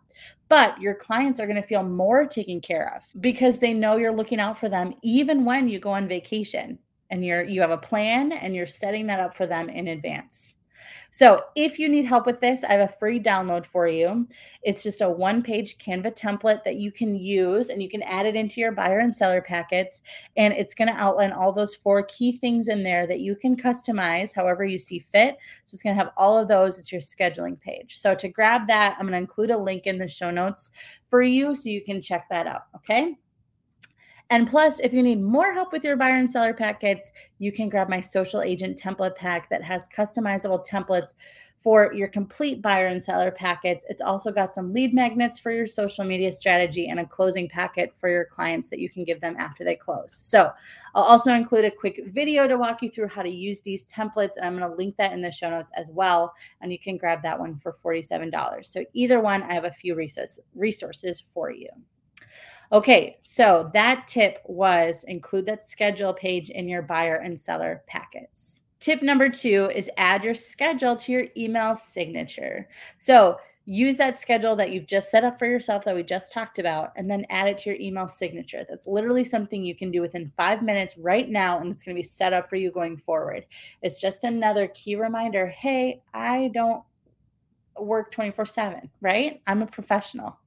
But 0.48 0.80
your 0.80 0.94
clients 0.94 1.40
are 1.40 1.46
going 1.46 1.60
to 1.60 1.66
feel 1.66 1.82
more 1.82 2.26
taken 2.26 2.60
care 2.60 2.94
of 2.96 3.02
because 3.20 3.58
they 3.58 3.74
know 3.74 3.96
you're 3.96 4.12
looking 4.12 4.40
out 4.40 4.58
for 4.58 4.68
them 4.68 4.94
even 5.02 5.44
when 5.44 5.68
you 5.68 5.78
go 5.78 5.90
on 5.90 6.08
vacation 6.08 6.78
and 7.10 7.24
you're 7.24 7.44
you 7.44 7.60
have 7.60 7.70
a 7.70 7.78
plan 7.78 8.32
and 8.32 8.54
you're 8.54 8.66
setting 8.66 9.06
that 9.06 9.20
up 9.20 9.36
for 9.36 9.46
them 9.46 9.68
in 9.68 9.88
advance. 9.88 10.56
So, 11.10 11.44
if 11.54 11.78
you 11.78 11.88
need 11.88 12.04
help 12.04 12.26
with 12.26 12.40
this, 12.40 12.62
I 12.62 12.72
have 12.72 12.90
a 12.90 12.92
free 12.92 13.18
download 13.18 13.64
for 13.64 13.88
you. 13.88 14.28
It's 14.62 14.82
just 14.82 15.00
a 15.00 15.08
one 15.08 15.42
page 15.42 15.78
Canva 15.78 16.16
template 16.16 16.62
that 16.64 16.76
you 16.76 16.92
can 16.92 17.16
use 17.16 17.70
and 17.70 17.82
you 17.82 17.88
can 17.88 18.02
add 18.02 18.26
it 18.26 18.36
into 18.36 18.60
your 18.60 18.72
buyer 18.72 18.98
and 18.98 19.14
seller 19.14 19.40
packets. 19.40 20.02
And 20.36 20.52
it's 20.52 20.74
going 20.74 20.88
to 20.88 21.00
outline 21.00 21.32
all 21.32 21.52
those 21.52 21.74
four 21.74 22.02
key 22.02 22.36
things 22.36 22.68
in 22.68 22.82
there 22.82 23.06
that 23.06 23.20
you 23.20 23.34
can 23.34 23.56
customize 23.56 24.34
however 24.34 24.64
you 24.64 24.78
see 24.78 24.98
fit. 24.98 25.36
So, 25.64 25.74
it's 25.74 25.82
going 25.82 25.96
to 25.96 26.02
have 26.02 26.12
all 26.16 26.38
of 26.38 26.48
those. 26.48 26.78
It's 26.78 26.92
your 26.92 27.00
scheduling 27.00 27.60
page. 27.60 27.98
So, 27.98 28.14
to 28.14 28.28
grab 28.28 28.66
that, 28.68 28.96
I'm 28.98 29.06
going 29.06 29.12
to 29.12 29.18
include 29.18 29.50
a 29.50 29.58
link 29.58 29.86
in 29.86 29.98
the 29.98 30.08
show 30.08 30.30
notes 30.30 30.72
for 31.08 31.22
you 31.22 31.54
so 31.54 31.68
you 31.68 31.82
can 31.82 32.02
check 32.02 32.26
that 32.28 32.46
out. 32.46 32.62
Okay. 32.74 33.16
And 34.30 34.48
plus, 34.50 34.80
if 34.80 34.92
you 34.92 35.02
need 35.02 35.22
more 35.22 35.52
help 35.52 35.72
with 35.72 35.84
your 35.84 35.96
buyer 35.96 36.16
and 36.16 36.30
seller 36.30 36.52
packets, 36.52 37.12
you 37.38 37.52
can 37.52 37.68
grab 37.68 37.88
my 37.88 38.00
social 38.00 38.42
agent 38.42 38.80
template 38.80 39.14
pack 39.14 39.48
that 39.50 39.62
has 39.62 39.88
customizable 39.96 40.66
templates 40.66 41.14
for 41.60 41.92
your 41.92 42.06
complete 42.06 42.62
buyer 42.62 42.86
and 42.86 43.02
seller 43.02 43.30
packets. 43.30 43.86
It's 43.88 44.02
also 44.02 44.30
got 44.30 44.54
some 44.54 44.72
lead 44.72 44.94
magnets 44.94 45.38
for 45.38 45.50
your 45.50 45.66
social 45.66 46.04
media 46.04 46.30
strategy 46.30 46.88
and 46.88 47.00
a 47.00 47.06
closing 47.06 47.48
packet 47.48 47.94
for 47.96 48.08
your 48.08 48.24
clients 48.24 48.68
that 48.70 48.78
you 48.78 48.88
can 48.88 49.04
give 49.04 49.20
them 49.20 49.36
after 49.38 49.64
they 49.64 49.74
close. 49.74 50.12
So, 50.12 50.50
I'll 50.94 51.02
also 51.02 51.32
include 51.32 51.64
a 51.64 51.70
quick 51.70 52.02
video 52.06 52.46
to 52.46 52.56
walk 52.56 52.82
you 52.82 52.88
through 52.88 53.08
how 53.08 53.22
to 53.22 53.30
use 53.30 53.60
these 53.60 53.84
templates. 53.86 54.36
And 54.36 54.44
I'm 54.44 54.58
going 54.58 54.70
to 54.70 54.76
link 54.76 54.96
that 54.96 55.12
in 55.12 55.22
the 55.22 55.30
show 55.30 55.50
notes 55.50 55.72
as 55.76 55.90
well. 55.90 56.34
And 56.60 56.70
you 56.70 56.78
can 56.78 56.96
grab 56.96 57.22
that 57.22 57.38
one 57.38 57.56
for 57.58 57.72
$47. 57.72 58.66
So, 58.66 58.84
either 58.92 59.20
one, 59.20 59.42
I 59.44 59.54
have 59.54 59.64
a 59.64 59.72
few 59.72 59.94
resources 59.94 61.22
for 61.32 61.50
you. 61.50 61.68
Okay, 62.72 63.16
so 63.20 63.70
that 63.74 64.08
tip 64.08 64.42
was 64.44 65.04
include 65.08 65.46
that 65.46 65.64
schedule 65.64 66.12
page 66.12 66.50
in 66.50 66.68
your 66.68 66.82
buyer 66.82 67.16
and 67.16 67.38
seller 67.38 67.82
packets. 67.86 68.60
Tip 68.80 69.02
number 69.02 69.28
two 69.28 69.70
is 69.74 69.90
add 69.96 70.24
your 70.24 70.34
schedule 70.34 70.96
to 70.96 71.12
your 71.12 71.26
email 71.36 71.76
signature. 71.76 72.68
So 72.98 73.38
use 73.64 73.96
that 73.96 74.16
schedule 74.16 74.54
that 74.56 74.70
you've 74.70 74.86
just 74.86 75.10
set 75.10 75.24
up 75.24 75.38
for 75.38 75.46
yourself 75.46 75.84
that 75.84 75.94
we 75.94 76.02
just 76.02 76.32
talked 76.32 76.58
about 76.58 76.92
and 76.96 77.10
then 77.10 77.26
add 77.30 77.48
it 77.48 77.58
to 77.58 77.70
your 77.70 77.80
email 77.80 78.08
signature. 78.08 78.64
That's 78.68 78.86
literally 78.86 79.24
something 79.24 79.64
you 79.64 79.74
can 79.74 79.90
do 79.90 80.00
within 80.00 80.32
five 80.36 80.62
minutes 80.62 80.96
right 80.96 81.28
now, 81.28 81.58
and 81.58 81.70
it's 81.72 81.82
going 81.82 81.94
to 81.96 81.98
be 81.98 82.06
set 82.06 82.32
up 82.32 82.48
for 82.48 82.56
you 82.56 82.70
going 82.70 82.96
forward. 82.96 83.44
It's 83.82 84.00
just 84.00 84.24
another 84.24 84.68
key 84.68 84.96
reminder 84.96 85.48
hey, 85.48 86.00
I 86.14 86.50
don't 86.54 86.82
work 87.78 88.10
24 88.12 88.46
7, 88.46 88.90
right? 89.00 89.40
I'm 89.46 89.62
a 89.62 89.66
professional. 89.66 90.38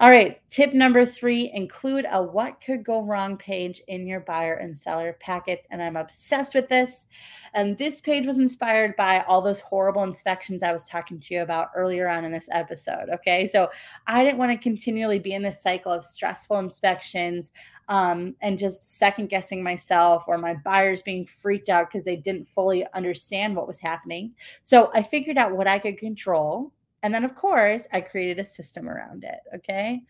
All 0.00 0.10
right. 0.10 0.40
Tip 0.50 0.74
number 0.74 1.06
three 1.06 1.50
include 1.54 2.06
a 2.10 2.22
what 2.22 2.60
could 2.60 2.84
go 2.84 3.02
wrong 3.02 3.36
page 3.36 3.82
in 3.88 4.06
your 4.06 4.20
buyer 4.20 4.54
and 4.54 4.76
seller 4.76 5.16
packets. 5.20 5.66
And 5.70 5.82
I'm 5.82 5.96
obsessed 5.96 6.54
with 6.54 6.68
this. 6.68 7.06
And 7.54 7.78
this 7.78 8.00
page 8.00 8.26
was 8.26 8.38
inspired 8.38 8.96
by 8.96 9.20
all 9.22 9.40
those 9.40 9.60
horrible 9.60 10.02
inspections 10.02 10.62
I 10.62 10.72
was 10.72 10.86
talking 10.86 11.18
to 11.20 11.34
you 11.34 11.42
about 11.42 11.70
earlier 11.74 12.08
on 12.08 12.24
in 12.24 12.32
this 12.32 12.48
episode. 12.50 13.08
Okay. 13.12 13.46
So 13.46 13.70
I 14.06 14.24
didn't 14.24 14.38
want 14.38 14.52
to 14.52 14.58
continually 14.58 15.18
be 15.18 15.32
in 15.32 15.42
this 15.42 15.62
cycle 15.62 15.92
of 15.92 16.04
stressful 16.04 16.58
inspections 16.58 17.52
um, 17.88 18.34
and 18.40 18.58
just 18.58 18.98
second 18.98 19.28
guessing 19.28 19.62
myself 19.62 20.24
or 20.26 20.38
my 20.38 20.54
buyers 20.54 21.02
being 21.02 21.24
freaked 21.24 21.68
out 21.68 21.88
because 21.88 22.04
they 22.04 22.16
didn't 22.16 22.48
fully 22.48 22.86
understand 22.94 23.54
what 23.54 23.66
was 23.66 23.78
happening. 23.78 24.34
So 24.62 24.90
I 24.94 25.02
figured 25.02 25.38
out 25.38 25.56
what 25.56 25.68
I 25.68 25.78
could 25.78 25.98
control. 25.98 26.72
And 27.02 27.14
then, 27.14 27.24
of 27.24 27.36
course, 27.36 27.86
I 27.92 28.00
created 28.00 28.40
a 28.40 28.44
system 28.44 28.88
around 28.88 29.22
it. 29.24 29.38
Okay. 29.54 30.02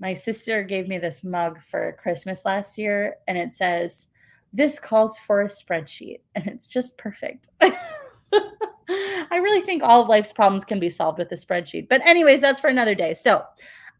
My 0.00 0.14
sister 0.14 0.62
gave 0.62 0.86
me 0.86 0.98
this 0.98 1.24
mug 1.24 1.58
for 1.62 1.96
Christmas 2.00 2.44
last 2.44 2.78
year, 2.78 3.16
and 3.26 3.36
it 3.36 3.52
says, 3.52 4.06
This 4.52 4.78
calls 4.78 5.18
for 5.18 5.42
a 5.42 5.46
spreadsheet. 5.46 6.20
And 6.34 6.46
it's 6.46 6.68
just 6.68 6.98
perfect. 6.98 7.48
I 7.60 9.36
really 9.36 9.62
think 9.62 9.82
all 9.82 10.02
of 10.02 10.08
life's 10.08 10.32
problems 10.32 10.64
can 10.64 10.78
be 10.78 10.90
solved 10.90 11.18
with 11.18 11.32
a 11.32 11.34
spreadsheet. 11.34 11.88
But, 11.88 12.06
anyways, 12.06 12.40
that's 12.40 12.60
for 12.60 12.68
another 12.68 12.94
day. 12.94 13.14
So, 13.14 13.42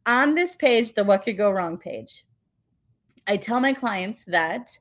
on 0.06 0.34
this 0.34 0.54
page, 0.56 0.94
the 0.94 1.04
What 1.04 1.24
Could 1.24 1.36
Go 1.36 1.50
Wrong 1.50 1.76
page, 1.76 2.24
I 3.28 3.36
tell 3.36 3.60
my 3.60 3.74
clients 3.74 4.24
that, 4.24 4.76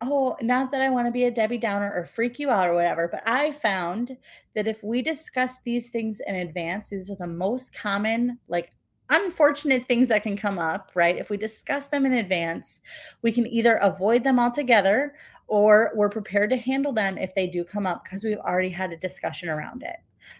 oh, 0.00 0.36
not 0.40 0.70
that 0.70 0.80
I 0.80 0.88
want 0.88 1.06
to 1.08 1.12
be 1.12 1.24
a 1.24 1.30
Debbie 1.30 1.58
Downer 1.58 1.92
or 1.94 2.06
freak 2.06 2.38
you 2.38 2.48
out 2.48 2.68
or 2.68 2.74
whatever, 2.74 3.08
but 3.08 3.22
I 3.26 3.52
found 3.52 4.16
that 4.54 4.68
if 4.68 4.82
we 4.82 5.02
discuss 5.02 5.60
these 5.64 5.90
things 5.90 6.20
in 6.26 6.36
advance, 6.36 6.88
these 6.88 7.10
are 7.10 7.16
the 7.16 7.26
most 7.26 7.74
common, 7.74 8.38
like 8.48 8.70
unfortunate 9.10 9.86
things 9.86 10.08
that 10.08 10.22
can 10.22 10.36
come 10.36 10.58
up, 10.58 10.92
right? 10.94 11.18
If 11.18 11.28
we 11.28 11.36
discuss 11.36 11.88
them 11.88 12.06
in 12.06 12.14
advance, 12.14 12.80
we 13.20 13.32
can 13.32 13.46
either 13.46 13.76
avoid 13.76 14.24
them 14.24 14.38
altogether 14.38 15.14
or 15.48 15.92
we're 15.94 16.08
prepared 16.08 16.50
to 16.50 16.56
handle 16.56 16.92
them 16.92 17.18
if 17.18 17.34
they 17.34 17.46
do 17.46 17.64
come 17.64 17.86
up 17.86 18.04
because 18.04 18.24
we've 18.24 18.38
already 18.38 18.70
had 18.70 18.92
a 18.92 18.96
discussion 18.96 19.48
around 19.48 19.82
it. 19.82 19.96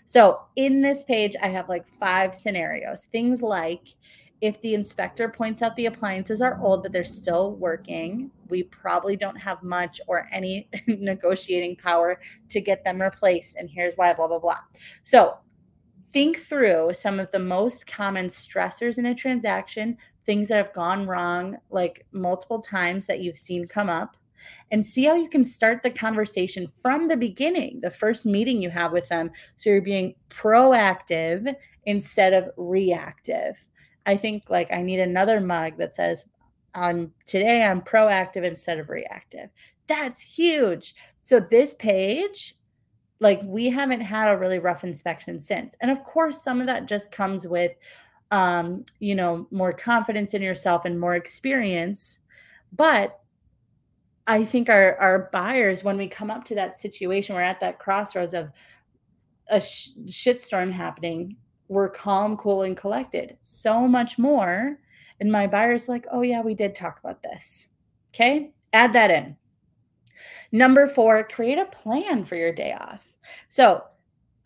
So, 0.07 0.41
in 0.57 0.81
this 0.81 1.03
page, 1.03 1.37
I 1.43 1.49
have 1.49 1.69
like 1.69 1.87
five 1.87 2.35
scenarios. 2.35 3.05
Things 3.05 3.43
like 3.43 3.95
if 4.43 4.61
the 4.61 4.75
inspector 4.75 5.29
points 5.29 5.63
out 5.63 5.77
the 5.77 5.87
appliances 5.87 6.43
are 6.43 6.61
old, 6.61 6.83
but 6.83 6.91
they're 6.91 7.05
still 7.05 7.55
working, 7.55 8.29
we 8.49 8.65
probably 8.65 9.17
don't 9.17 9.37
have 9.37 9.63
much 9.63 10.01
or 10.09 10.29
any 10.33 10.69
negotiating 10.89 11.77
power 11.77 12.21
to 12.49 12.61
get 12.61 12.83
them 12.83 13.01
replaced. 13.01 13.55
And 13.55 13.71
here's 13.71 13.95
why, 13.95 14.13
blah, 14.13 14.27
blah, 14.27 14.41
blah. 14.41 14.59
So 15.05 15.37
think 16.13 16.39
through 16.39 16.93
some 16.93 17.21
of 17.21 17.31
the 17.31 17.39
most 17.39 17.87
common 17.87 18.27
stressors 18.27 18.99
in 18.99 19.07
a 19.07 19.15
transaction, 19.15 19.97
things 20.27 20.49
that 20.49 20.57
have 20.57 20.75
gone 20.75 21.07
wrong 21.07 21.57
like 21.71 22.05
multiple 22.11 22.61
times 22.61 23.07
that 23.07 23.21
you've 23.21 23.37
seen 23.37 23.69
come 23.69 23.89
up, 23.89 24.17
and 24.73 24.85
see 24.85 25.05
how 25.05 25.15
you 25.15 25.29
can 25.29 25.45
start 25.45 25.85
the 25.85 25.91
conversation 25.91 26.67
from 26.83 27.07
the 27.07 27.17
beginning, 27.17 27.79
the 27.81 27.91
first 27.93 28.27
meeting 28.27 28.61
you 28.61 28.71
have 28.71 28.91
with 28.91 29.09
them. 29.09 29.31
So 29.57 29.71
you're 29.71 29.81
being 29.81 30.17
proactive 30.31 31.55
instead 31.85 32.33
of 32.33 32.51
reactive. 32.57 33.57
I 34.07 34.17
think 34.17 34.45
like 34.51 34.73
I 34.73 34.83
need 34.83 35.01
another 35.01 35.41
mug 35.41 35.79
that 35.79 35.95
says, 35.95 36.25
"I'm 36.75 37.13
today 37.27 37.63
I'm 37.63 37.81
proactive 37.81 38.45
instead 38.45 38.79
of 38.79 38.91
reactive." 38.91 39.51
That's 39.87 40.21
huge. 40.21 40.95
So 41.23 41.41
this 41.41 41.75
page, 41.75 42.57
like 43.21 43.41
we 43.45 43.69
haven't 43.69 44.01
had 44.01 44.29
a 44.33 44.39
really 44.39 44.59
rough 44.59 44.85
inspection 44.85 45.41
since. 45.41 45.75
And 45.81 45.91
of 45.91 46.03
course, 46.05 46.43
some 46.43 46.61
of 46.61 46.67
that 46.67 46.87
just 46.87 47.13
comes 47.13 47.47
with 47.47 47.73
um, 48.33 48.85
you 48.99 49.15
know, 49.15 49.47
more 49.51 49.75
confidence 49.75 50.33
in 50.33 50.41
yourself 50.41 50.87
and 50.87 50.99
more 50.99 51.15
experience. 51.15 52.19
But 52.73 53.21
I 54.27 54.45
think 54.45 54.71
our 54.71 54.97
our 54.97 55.29
buyers, 55.33 55.85
when 55.85 55.99
we 55.99 56.09
come 56.09 56.31
up 56.31 56.45
to 56.47 56.55
that 56.55 56.77
situation, 56.77 57.37
we're 57.37 57.43
at 57.43 57.61
that 57.61 57.79
crossroads 57.79 58.33
of 58.33 58.51
a 59.49 59.61
sh- 59.61 59.91
shitstorm 60.07 60.73
happening 60.73 61.37
were 61.73 61.89
calm, 61.89 62.37
cool, 62.37 62.63
and 62.63 62.77
collected. 62.77 63.37
So 63.41 63.89
much 63.89 64.19
more. 64.19 64.79
And 65.21 65.31
my 65.31 65.47
buyer's 65.47 65.89
like, 65.89 66.07
oh, 66.13 66.23
yeah, 66.23 66.43
we 66.43 66.55
did 66.55 66.75
talk 66.75 66.99
about 67.01 67.23
this. 67.23 67.69
Okay. 68.15 68.53
Add 68.73 68.93
that 68.93 69.11
in. 69.11 69.37
Number 70.53 70.87
four, 70.87 71.25
create 71.25 71.59
a 71.59 71.65
plan 71.65 72.25
for 72.25 72.37
your 72.37 72.53
day 72.53 72.73
off. 72.73 73.07
So 73.49 73.85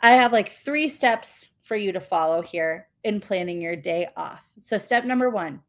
I 0.00 0.12
have 0.12 0.32
like 0.32 0.52
three 0.52 0.88
steps 0.88 1.48
for 1.62 1.76
you 1.76 1.92
to 1.92 2.00
follow 2.00 2.42
here 2.42 2.88
in 3.02 3.20
planning 3.20 3.60
your 3.60 3.76
day 3.76 4.08
off. 4.16 4.40
So, 4.58 4.78
step 4.78 5.04
number 5.04 5.30
one, 5.30 5.60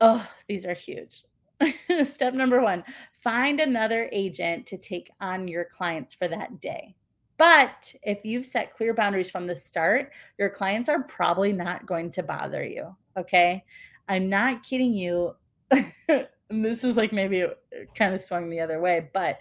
oh, 0.00 0.26
these 0.48 0.66
are 0.66 0.74
huge. 0.74 1.24
step 2.04 2.34
number 2.34 2.60
one, 2.60 2.84
find 3.20 3.60
another 3.60 4.08
agent 4.12 4.66
to 4.66 4.78
take 4.78 5.10
on 5.20 5.48
your 5.48 5.64
clients 5.64 6.14
for 6.14 6.28
that 6.28 6.60
day. 6.60 6.94
But 7.38 7.94
if 8.02 8.24
you've 8.24 8.46
set 8.46 8.74
clear 8.76 8.94
boundaries 8.94 9.30
from 9.30 9.46
the 9.46 9.56
start, 9.56 10.12
your 10.38 10.48
clients 10.48 10.88
are 10.88 11.02
probably 11.02 11.52
not 11.52 11.86
going 11.86 12.10
to 12.12 12.22
bother 12.22 12.64
you. 12.64 12.94
Okay. 13.16 13.64
I'm 14.08 14.28
not 14.28 14.62
kidding 14.62 14.92
you. 14.92 15.34
this 16.50 16.84
is 16.84 16.96
like 16.96 17.12
maybe 17.12 17.46
kind 17.94 18.14
of 18.14 18.20
swung 18.20 18.48
the 18.48 18.60
other 18.60 18.80
way, 18.80 19.08
but 19.12 19.38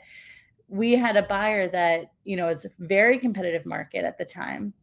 we 0.67 0.93
had 0.93 1.15
a 1.15 1.23
buyer 1.23 1.67
that, 1.69 2.11
you 2.23 2.35
know, 2.35 2.47
was 2.47 2.65
a 2.65 2.69
very 2.79 3.19
competitive 3.19 3.65
market 3.65 4.03
at 4.03 4.17
the 4.17 4.25
time. 4.25 4.73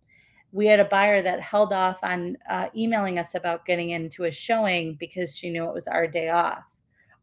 We 0.53 0.67
had 0.67 0.81
a 0.81 0.85
buyer 0.85 1.23
that 1.23 1.41
held 1.41 1.73
off 1.73 1.99
on 2.03 2.37
uh, 2.49 2.69
emailing 2.77 3.19
us 3.19 3.35
about 3.35 3.67
getting 3.67 3.91
into 3.91 4.25
a 4.25 4.31
showing 4.31 4.97
because 5.01 5.37
she 5.37 5.51
knew 5.51 5.65
it 5.65 5.75
was 5.75 5.89
our 5.89 6.07
day 6.07 6.29
off. 6.29 6.65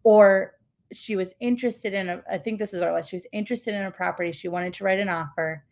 Or 0.04 0.56
she 0.92 1.16
was 1.16 1.34
interested 1.40 1.94
in 1.94 2.10
a, 2.10 2.24
I 2.30 2.38
think 2.38 2.60
this 2.60 2.74
is 2.74 2.80
what 2.80 2.90
it 2.90 2.94
was. 2.94 3.08
She 3.08 3.16
was 3.16 3.28
interested 3.32 3.76
in 3.76 3.84
a 3.84 3.92
property. 3.92 4.32
She 4.32 4.48
wanted 4.48 4.74
to 4.76 4.84
write 4.84 5.00
an 5.00 5.10
offer, 5.10 5.64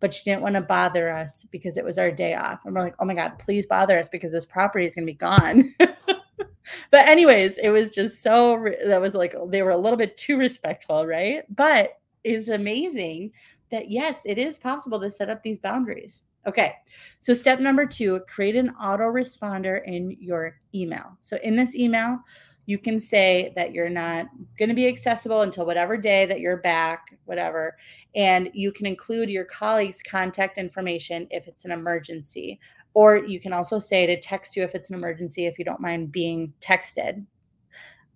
but 0.00 0.12
she 0.12 0.24
didn't 0.24 0.42
want 0.42 0.54
to 0.54 0.60
bother 0.60 1.10
us 1.10 1.46
because 1.50 1.76
it 1.76 1.84
was 1.84 1.98
our 1.98 2.10
day 2.10 2.34
off. 2.34 2.60
And 2.64 2.74
we're 2.74 2.82
like, 2.82 2.94
oh 2.98 3.04
my 3.04 3.14
God, 3.14 3.38
please 3.38 3.66
bother 3.66 3.98
us 3.98 4.08
because 4.10 4.32
this 4.32 4.46
property 4.46 4.86
is 4.86 4.94
going 4.94 5.06
to 5.06 5.12
be 5.12 5.18
gone. 5.18 5.74
but 5.78 7.08
anyways, 7.08 7.58
it 7.58 7.70
was 7.70 7.90
just 7.90 8.22
so 8.22 8.66
that 8.84 9.00
was 9.00 9.14
like 9.14 9.34
they 9.48 9.62
were 9.62 9.70
a 9.70 9.76
little 9.76 9.96
bit 9.96 10.16
too 10.16 10.36
respectful, 10.36 11.06
right? 11.06 11.42
But 11.54 11.98
it's 12.24 12.48
amazing 12.48 13.32
that 13.70 13.90
yes, 13.90 14.22
it 14.24 14.38
is 14.38 14.58
possible 14.58 15.00
to 15.00 15.10
set 15.10 15.30
up 15.30 15.42
these 15.42 15.58
boundaries. 15.58 16.22
Okay. 16.46 16.74
So 17.18 17.32
step 17.32 17.58
number 17.58 17.86
2, 17.86 18.20
create 18.28 18.54
an 18.54 18.72
autoresponder 18.80 19.80
in 19.84 20.16
your 20.20 20.60
email. 20.74 21.18
So 21.22 21.38
in 21.42 21.56
this 21.56 21.74
email, 21.74 22.20
you 22.66 22.78
can 22.78 23.00
say 23.00 23.52
that 23.56 23.72
you're 23.72 23.88
not 23.88 24.26
going 24.58 24.68
to 24.68 24.74
be 24.74 24.88
accessible 24.88 25.42
until 25.42 25.64
whatever 25.64 25.96
day 25.96 26.26
that 26.26 26.40
you're 26.40 26.58
back, 26.58 27.16
whatever. 27.24 27.76
And 28.14 28.50
you 28.52 28.72
can 28.72 28.86
include 28.86 29.30
your 29.30 29.44
colleagues' 29.44 30.02
contact 30.02 30.58
information 30.58 31.28
if 31.30 31.46
it's 31.46 31.64
an 31.64 31.70
emergency 31.70 32.60
or 32.96 33.18
you 33.18 33.38
can 33.38 33.52
also 33.52 33.78
say 33.78 34.06
to 34.06 34.18
text 34.18 34.56
you 34.56 34.62
if 34.62 34.74
it's 34.74 34.88
an 34.88 34.96
emergency, 34.96 35.44
if 35.44 35.58
you 35.58 35.66
don't 35.66 35.82
mind 35.82 36.10
being 36.10 36.50
texted. 36.62 37.26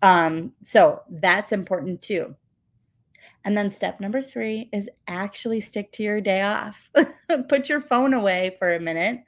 Um, 0.00 0.54
so 0.62 1.02
that's 1.10 1.52
important 1.52 2.00
too. 2.00 2.34
And 3.44 3.54
then 3.54 3.68
step 3.68 4.00
number 4.00 4.22
three 4.22 4.70
is 4.72 4.88
actually 5.06 5.60
stick 5.60 5.92
to 5.92 6.02
your 6.02 6.22
day 6.22 6.40
off. 6.40 6.78
Put 7.50 7.68
your 7.68 7.82
phone 7.82 8.14
away 8.14 8.56
for 8.58 8.74
a 8.74 8.80
minute. 8.80 9.20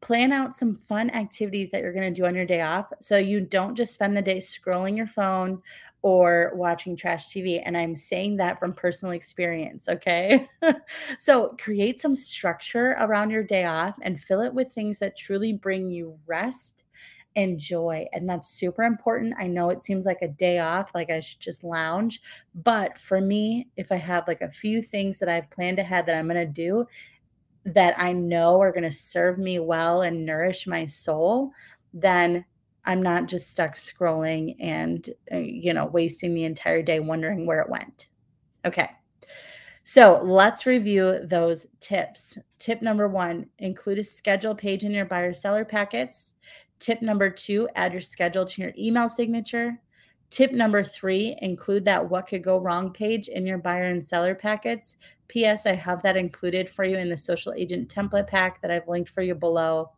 Plan 0.00 0.32
out 0.32 0.54
some 0.54 0.74
fun 0.74 1.10
activities 1.10 1.70
that 1.70 1.82
you're 1.82 1.92
going 1.92 2.12
to 2.12 2.20
do 2.20 2.26
on 2.26 2.34
your 2.34 2.46
day 2.46 2.60
off 2.60 2.86
so 3.00 3.16
you 3.16 3.40
don't 3.40 3.74
just 3.74 3.94
spend 3.94 4.16
the 4.16 4.22
day 4.22 4.38
scrolling 4.38 4.96
your 4.96 5.08
phone 5.08 5.60
or 6.02 6.52
watching 6.54 6.96
trash 6.96 7.28
TV. 7.28 7.60
And 7.64 7.76
I'm 7.76 7.96
saying 7.96 8.36
that 8.36 8.58
from 8.60 8.72
personal 8.72 9.12
experience. 9.12 9.88
Okay. 9.88 10.48
so 11.18 11.56
create 11.60 12.00
some 12.00 12.14
structure 12.14 12.96
around 13.00 13.30
your 13.30 13.42
day 13.42 13.64
off 13.64 13.96
and 14.02 14.20
fill 14.20 14.40
it 14.42 14.54
with 14.54 14.72
things 14.72 14.98
that 15.00 15.16
truly 15.16 15.52
bring 15.52 15.90
you 15.90 16.16
rest 16.26 16.84
and 17.36 17.58
joy. 17.58 18.04
And 18.12 18.28
that's 18.28 18.48
super 18.48 18.82
important. 18.82 19.34
I 19.38 19.46
know 19.46 19.70
it 19.70 19.82
seems 19.82 20.06
like 20.06 20.22
a 20.22 20.28
day 20.28 20.58
off, 20.58 20.90
like 20.94 21.10
I 21.10 21.20
should 21.20 21.40
just 21.40 21.62
lounge. 21.62 22.20
But 22.54 22.98
for 22.98 23.20
me, 23.20 23.68
if 23.76 23.92
I 23.92 23.96
have 23.96 24.26
like 24.26 24.40
a 24.40 24.50
few 24.50 24.82
things 24.82 25.18
that 25.18 25.28
I've 25.28 25.50
planned 25.50 25.78
ahead 25.78 26.06
that 26.06 26.16
I'm 26.16 26.26
going 26.26 26.44
to 26.44 26.52
do, 26.52 26.84
that 27.64 27.98
I 27.98 28.12
know 28.12 28.60
are 28.60 28.72
going 28.72 28.84
to 28.84 28.92
serve 28.92 29.38
me 29.38 29.58
well 29.58 30.02
and 30.02 30.24
nourish 30.24 30.66
my 30.66 30.86
soul, 30.86 31.50
then 31.92 32.44
I'm 32.84 33.02
not 33.02 33.26
just 33.26 33.50
stuck 33.50 33.74
scrolling 33.74 34.56
and, 34.60 35.08
uh, 35.32 35.36
you 35.36 35.74
know, 35.74 35.86
wasting 35.86 36.34
the 36.34 36.44
entire 36.44 36.82
day 36.82 37.00
wondering 37.00 37.44
where 37.44 37.60
it 37.60 37.68
went. 37.68 38.08
Okay. 38.64 38.88
So 39.84 40.20
let's 40.22 40.66
review 40.66 41.20
those 41.24 41.66
tips. 41.80 42.38
Tip 42.58 42.82
number 42.82 43.08
one 43.08 43.46
include 43.58 43.98
a 43.98 44.04
schedule 44.04 44.54
page 44.54 44.84
in 44.84 44.90
your 44.90 45.06
buyer 45.06 45.32
seller 45.32 45.64
packets. 45.64 46.34
Tip 46.78 47.02
number 47.02 47.30
two 47.30 47.68
add 47.74 47.92
your 47.92 48.02
schedule 48.02 48.44
to 48.44 48.62
your 48.62 48.72
email 48.78 49.08
signature. 49.08 49.80
Tip 50.30 50.52
number 50.52 50.84
three 50.84 51.36
include 51.40 51.84
that 51.86 52.08
what 52.08 52.26
could 52.26 52.44
go 52.44 52.58
wrong 52.58 52.92
page 52.92 53.28
in 53.28 53.46
your 53.46 53.58
buyer 53.58 53.84
and 53.84 54.04
seller 54.04 54.34
packets. 54.34 54.96
P.S. 55.28 55.66
I 55.66 55.74
have 55.74 56.02
that 56.02 56.16
included 56.16 56.68
for 56.68 56.84
you 56.84 56.96
in 56.98 57.08
the 57.08 57.16
social 57.16 57.52
agent 57.54 57.92
template 57.92 58.26
pack 58.26 58.60
that 58.60 58.70
I've 58.70 58.88
linked 58.88 59.10
for 59.10 59.22
you 59.22 59.34
below. 59.34 59.90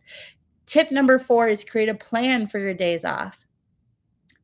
Tip 0.66 0.92
number 0.92 1.18
four 1.18 1.48
is 1.48 1.64
create 1.64 1.88
a 1.88 1.94
plan 1.94 2.46
for 2.46 2.58
your 2.58 2.74
days 2.74 3.04
off. 3.04 3.36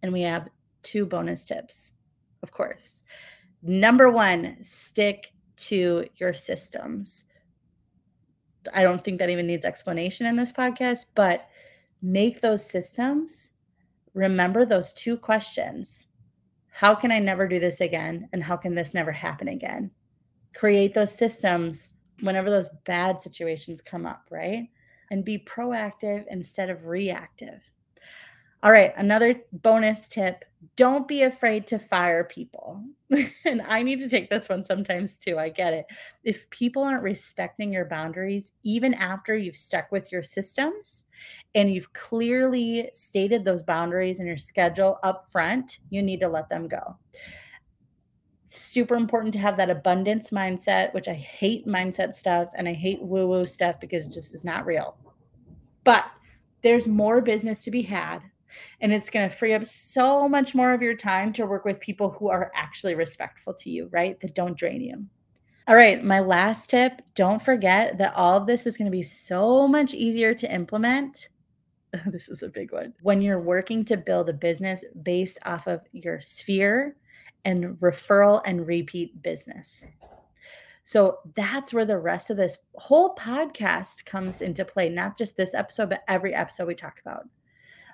And 0.03 0.13
we 0.13 0.23
have 0.23 0.49
two 0.83 1.07
bonus 1.07 1.45
tips, 1.45 1.93
of 2.43 2.51
course. 2.51 3.05
Number 3.63 4.11
one, 4.11 4.57
stick 4.63 5.33
to 5.57 6.05
your 6.17 6.35
systems. 6.35 7.25
I 8.75 8.83
don't 8.83 9.05
think 9.05 9.19
that 9.19 9.31
even 9.31 9.47
needs 9.47 9.65
explanation 9.65 10.27
in 10.27 10.37
this 10.37 10.53
podcast, 10.53 11.07
but 11.15 11.49
make 12.03 12.41
those 12.41 12.65
systems. 12.65 13.53
Remember 14.17 14.65
those 14.65 14.93
two 14.95 15.17
questions 15.17 16.07
How 16.71 16.95
can 16.97 17.13
I 17.13 17.21
never 17.21 17.47
do 17.47 17.61
this 17.61 17.81
again? 17.81 18.29
And 18.33 18.43
how 18.43 18.57
can 18.57 18.75
this 18.75 18.95
never 18.95 19.13
happen 19.13 19.47
again? 19.47 19.93
Create 20.55 20.93
those 20.93 21.15
systems 21.15 21.91
whenever 22.21 22.51
those 22.51 22.71
bad 22.85 23.21
situations 23.21 23.81
come 23.81 24.07
up, 24.07 24.25
right? 24.31 24.65
and 25.11 25.25
be 25.25 25.39
proactive 25.39 26.25
instead 26.31 26.71
of 26.71 26.87
reactive. 26.87 27.61
All 28.63 28.73
right, 28.73 28.93
another 28.97 29.41
bonus 29.53 30.09
tip 30.09 30.45
don't 30.77 31.07
be 31.09 31.23
afraid 31.23 31.67
to 31.69 31.79
fire 31.79 32.25
people. 32.25 32.83
and 33.45 33.63
I 33.63 33.83
need 33.83 33.99
to 34.01 34.09
take 34.09 34.29
this 34.29 34.49
one 34.49 34.65
sometimes 34.65 35.17
too. 35.17 35.39
I 35.39 35.49
get 35.49 35.73
it. 35.73 35.87
If 36.25 36.49
people 36.51 36.83
aren't 36.83 37.03
respecting 37.03 37.73
your 37.73 37.85
boundaries, 37.85 38.53
even 38.63 38.93
after 38.95 39.37
you've 39.37 39.57
stuck 39.57 39.91
with 39.93 40.11
your 40.11 40.23
systems 40.23 41.05
and 41.55 41.73
you've 41.73 41.93
clearly 41.93 42.91
stated 42.93 43.45
those 43.45 43.63
boundaries 43.63 44.19
in 44.19 44.27
your 44.27 44.39
schedule 44.39 44.99
up 45.03 45.31
front, 45.31 45.79
you 45.89 46.03
need 46.03 46.21
to 46.21 46.29
let 46.29 46.49
them 46.49 46.69
go 46.69 46.97
super 48.49 48.95
important 48.95 49.33
to 49.35 49.41
have 49.41 49.57
that 49.57 49.71
abundance 49.71 50.31
mindset, 50.31 50.95
which 50.95 51.09
I 51.09 51.15
hate 51.15 51.67
mindset 51.67 52.15
stuff 52.15 52.49
and 52.55 52.69
I 52.69 52.73
hate 52.73 53.03
woo 53.03 53.27
woo 53.27 53.47
stuff 53.47 53.81
because 53.81 54.05
it 54.05 54.13
just 54.13 54.35
is 54.35 54.45
not 54.45 54.67
real. 54.67 54.97
But 55.85 56.05
there's 56.63 56.87
more 56.87 57.21
business 57.21 57.63
to 57.65 57.71
be 57.71 57.83
had. 57.83 58.21
And 58.81 58.93
it's 58.93 59.11
going 59.11 59.29
to 59.29 59.35
free 59.35 59.55
up 59.55 59.65
so 59.65 60.29
much 60.29 60.55
more 60.55 60.73
of 60.73 60.83
your 60.83 60.97
time 60.97 61.33
to 61.35 61.47
work 61.47 61.65
with 61.65 61.81
people 61.81 62.11
who 62.11 62.29
are 62.29 62.53
actually 62.55 62.95
respectful 62.95 63.55
to 63.55 63.71
you, 63.71 63.89
right? 63.91 64.21
That 64.21 64.35
don't 64.35 64.57
drain 64.57 64.81
you. 64.81 65.07
All 65.69 65.75
right, 65.75 66.03
my 66.05 66.21
last 66.21 66.71
tip 66.71 67.03
don't 67.17 67.43
forget 67.43 67.99
that 67.99 68.15
all 68.15 68.37
of 68.37 68.47
this 68.47 68.67
is 68.67 68.77
going 68.77 68.87
to 68.87 68.97
be 68.97 69.03
so 69.03 69.67
much 69.67 69.95
easier 69.95 70.33
to 70.33 70.55
implement. 70.55 71.29
this 72.07 72.29
is 72.29 72.43
a 72.43 72.49
big 72.49 72.73
one. 72.73 72.95
When 73.03 73.21
you're 73.21 73.41
working 73.41 73.85
to 73.87 73.97
build 73.97 74.29
a 74.29 74.33
business 74.33 74.85
based 75.03 75.39
off 75.45 75.67
of 75.67 75.81
your 75.93 76.21
sphere 76.21 76.97
and 77.45 77.77
referral 77.77 78.43
and 78.45 78.67
repeat 78.67 79.23
business. 79.23 79.83
So 80.85 81.19
that's 81.35 81.75
where 81.75 81.85
the 81.85 81.99
rest 81.99 82.31
of 82.31 82.37
this 82.37 82.59
whole 82.77 83.17
podcast 83.17 84.05
comes 84.05 84.41
into 84.41 84.65
play, 84.65 84.89
not 84.89 85.19
just 85.19 85.37
this 85.37 85.53
episode, 85.53 85.91
but 85.91 86.05
every 86.07 86.33
episode 86.33 86.69
we 86.69 86.77
talk 86.77 87.01
about. 87.05 87.29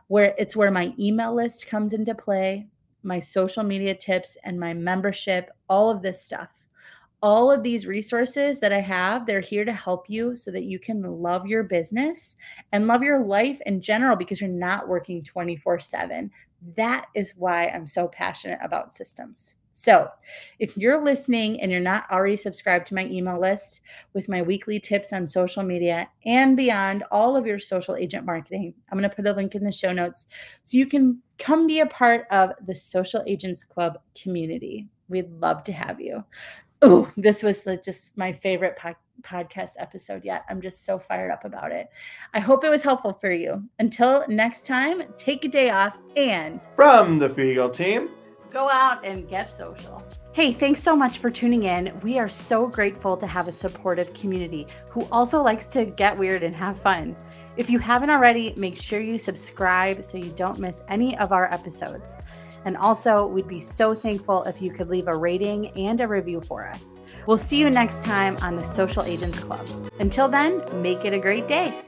Where 0.08 0.34
it's 0.38 0.56
where 0.56 0.70
my 0.70 0.92
email 0.98 1.34
list 1.34 1.66
comes 1.66 1.92
into 1.92 2.14
play, 2.14 2.68
my 3.02 3.20
social 3.20 3.62
media 3.62 3.94
tips, 3.94 4.36
and 4.44 4.58
my 4.58 4.74
membership, 4.74 5.50
all 5.68 5.90
of 5.90 6.02
this 6.02 6.22
stuff. 6.24 6.50
All 7.22 7.52
of 7.52 7.62
these 7.62 7.86
resources 7.86 8.58
that 8.58 8.72
I 8.72 8.80
have, 8.80 9.26
they're 9.26 9.40
here 9.40 9.64
to 9.64 9.72
help 9.72 10.10
you 10.10 10.34
so 10.34 10.50
that 10.50 10.64
you 10.64 10.80
can 10.80 11.02
love 11.02 11.46
your 11.46 11.62
business 11.62 12.34
and 12.72 12.88
love 12.88 13.02
your 13.02 13.24
life 13.24 13.60
in 13.64 13.80
general 13.80 14.16
because 14.16 14.40
you're 14.40 14.50
not 14.50 14.88
working 14.88 15.22
24 15.22 15.78
7. 15.78 16.30
That 16.76 17.06
is 17.14 17.34
why 17.36 17.68
I'm 17.68 17.86
so 17.86 18.08
passionate 18.08 18.58
about 18.62 18.92
systems. 18.92 19.54
So, 19.72 20.08
if 20.58 20.76
you're 20.76 21.02
listening 21.02 21.60
and 21.60 21.70
you're 21.70 21.80
not 21.80 22.04
already 22.10 22.36
subscribed 22.36 22.86
to 22.88 22.94
my 22.94 23.06
email 23.06 23.40
list 23.40 23.80
with 24.12 24.28
my 24.28 24.42
weekly 24.42 24.78
tips 24.78 25.12
on 25.12 25.26
social 25.26 25.62
media 25.62 26.08
and 26.26 26.56
beyond 26.56 27.04
all 27.10 27.36
of 27.36 27.46
your 27.46 27.58
social 27.58 27.96
agent 27.96 28.26
marketing, 28.26 28.74
I'm 28.90 28.98
going 28.98 29.08
to 29.08 29.16
put 29.16 29.26
a 29.26 29.32
link 29.32 29.54
in 29.54 29.64
the 29.64 29.72
show 29.72 29.92
notes 29.92 30.26
so 30.62 30.76
you 30.76 30.86
can 30.86 31.20
come 31.38 31.66
be 31.66 31.80
a 31.80 31.86
part 31.86 32.26
of 32.30 32.50
the 32.66 32.74
Social 32.74 33.22
Agents 33.26 33.64
Club 33.64 33.98
community. 34.20 34.88
We'd 35.08 35.30
love 35.40 35.64
to 35.64 35.72
have 35.72 36.00
you. 36.00 36.22
Oh, 36.82 37.10
this 37.16 37.42
was 37.42 37.62
the, 37.62 37.76
just 37.76 38.16
my 38.18 38.32
favorite 38.32 38.76
po- 38.76 38.94
podcast 39.22 39.72
episode 39.78 40.24
yet. 40.24 40.44
I'm 40.48 40.60
just 40.60 40.84
so 40.84 40.98
fired 40.98 41.30
up 41.30 41.44
about 41.44 41.72
it. 41.72 41.88
I 42.34 42.40
hope 42.40 42.64
it 42.64 42.68
was 42.68 42.82
helpful 42.82 43.12
for 43.14 43.30
you. 43.30 43.62
Until 43.78 44.24
next 44.28 44.66
time, 44.66 45.02
take 45.16 45.44
a 45.44 45.48
day 45.48 45.70
off 45.70 45.96
and 46.16 46.60
from 46.74 47.18
the 47.18 47.28
Fiegel 47.28 47.72
team, 47.72 48.10
go 48.52 48.68
out 48.68 49.04
and 49.04 49.28
get 49.28 49.48
social. 49.48 50.02
Hey, 50.32 50.52
thanks 50.52 50.82
so 50.82 50.94
much 50.94 51.18
for 51.18 51.30
tuning 51.30 51.64
in. 51.64 51.98
We 52.02 52.18
are 52.18 52.28
so 52.28 52.66
grateful 52.66 53.16
to 53.16 53.26
have 53.26 53.48
a 53.48 53.52
supportive 53.52 54.12
community 54.14 54.66
who 54.88 55.06
also 55.10 55.42
likes 55.42 55.66
to 55.68 55.84
get 55.84 56.16
weird 56.16 56.42
and 56.42 56.54
have 56.54 56.80
fun. 56.80 57.16
If 57.56 57.68
you 57.68 57.78
haven't 57.78 58.10
already, 58.10 58.54
make 58.56 58.80
sure 58.80 59.00
you 59.00 59.18
subscribe 59.18 60.02
so 60.04 60.18
you 60.18 60.30
don't 60.32 60.58
miss 60.58 60.82
any 60.88 61.16
of 61.18 61.32
our 61.32 61.52
episodes. 61.52 62.20
And 62.64 62.76
also, 62.76 63.26
we'd 63.26 63.48
be 63.48 63.60
so 63.60 63.92
thankful 63.92 64.44
if 64.44 64.62
you 64.62 64.70
could 64.70 64.88
leave 64.88 65.08
a 65.08 65.16
rating 65.16 65.68
and 65.76 66.00
a 66.00 66.06
review 66.06 66.40
for 66.40 66.66
us. 66.68 66.96
We'll 67.26 67.36
see 67.36 67.58
you 67.58 67.68
next 67.70 68.04
time 68.04 68.36
on 68.40 68.56
the 68.56 68.62
Social 68.62 69.02
Agents 69.02 69.42
Club. 69.42 69.68
Until 69.98 70.28
then, 70.28 70.62
make 70.80 71.04
it 71.04 71.12
a 71.12 71.18
great 71.18 71.48
day. 71.48 71.82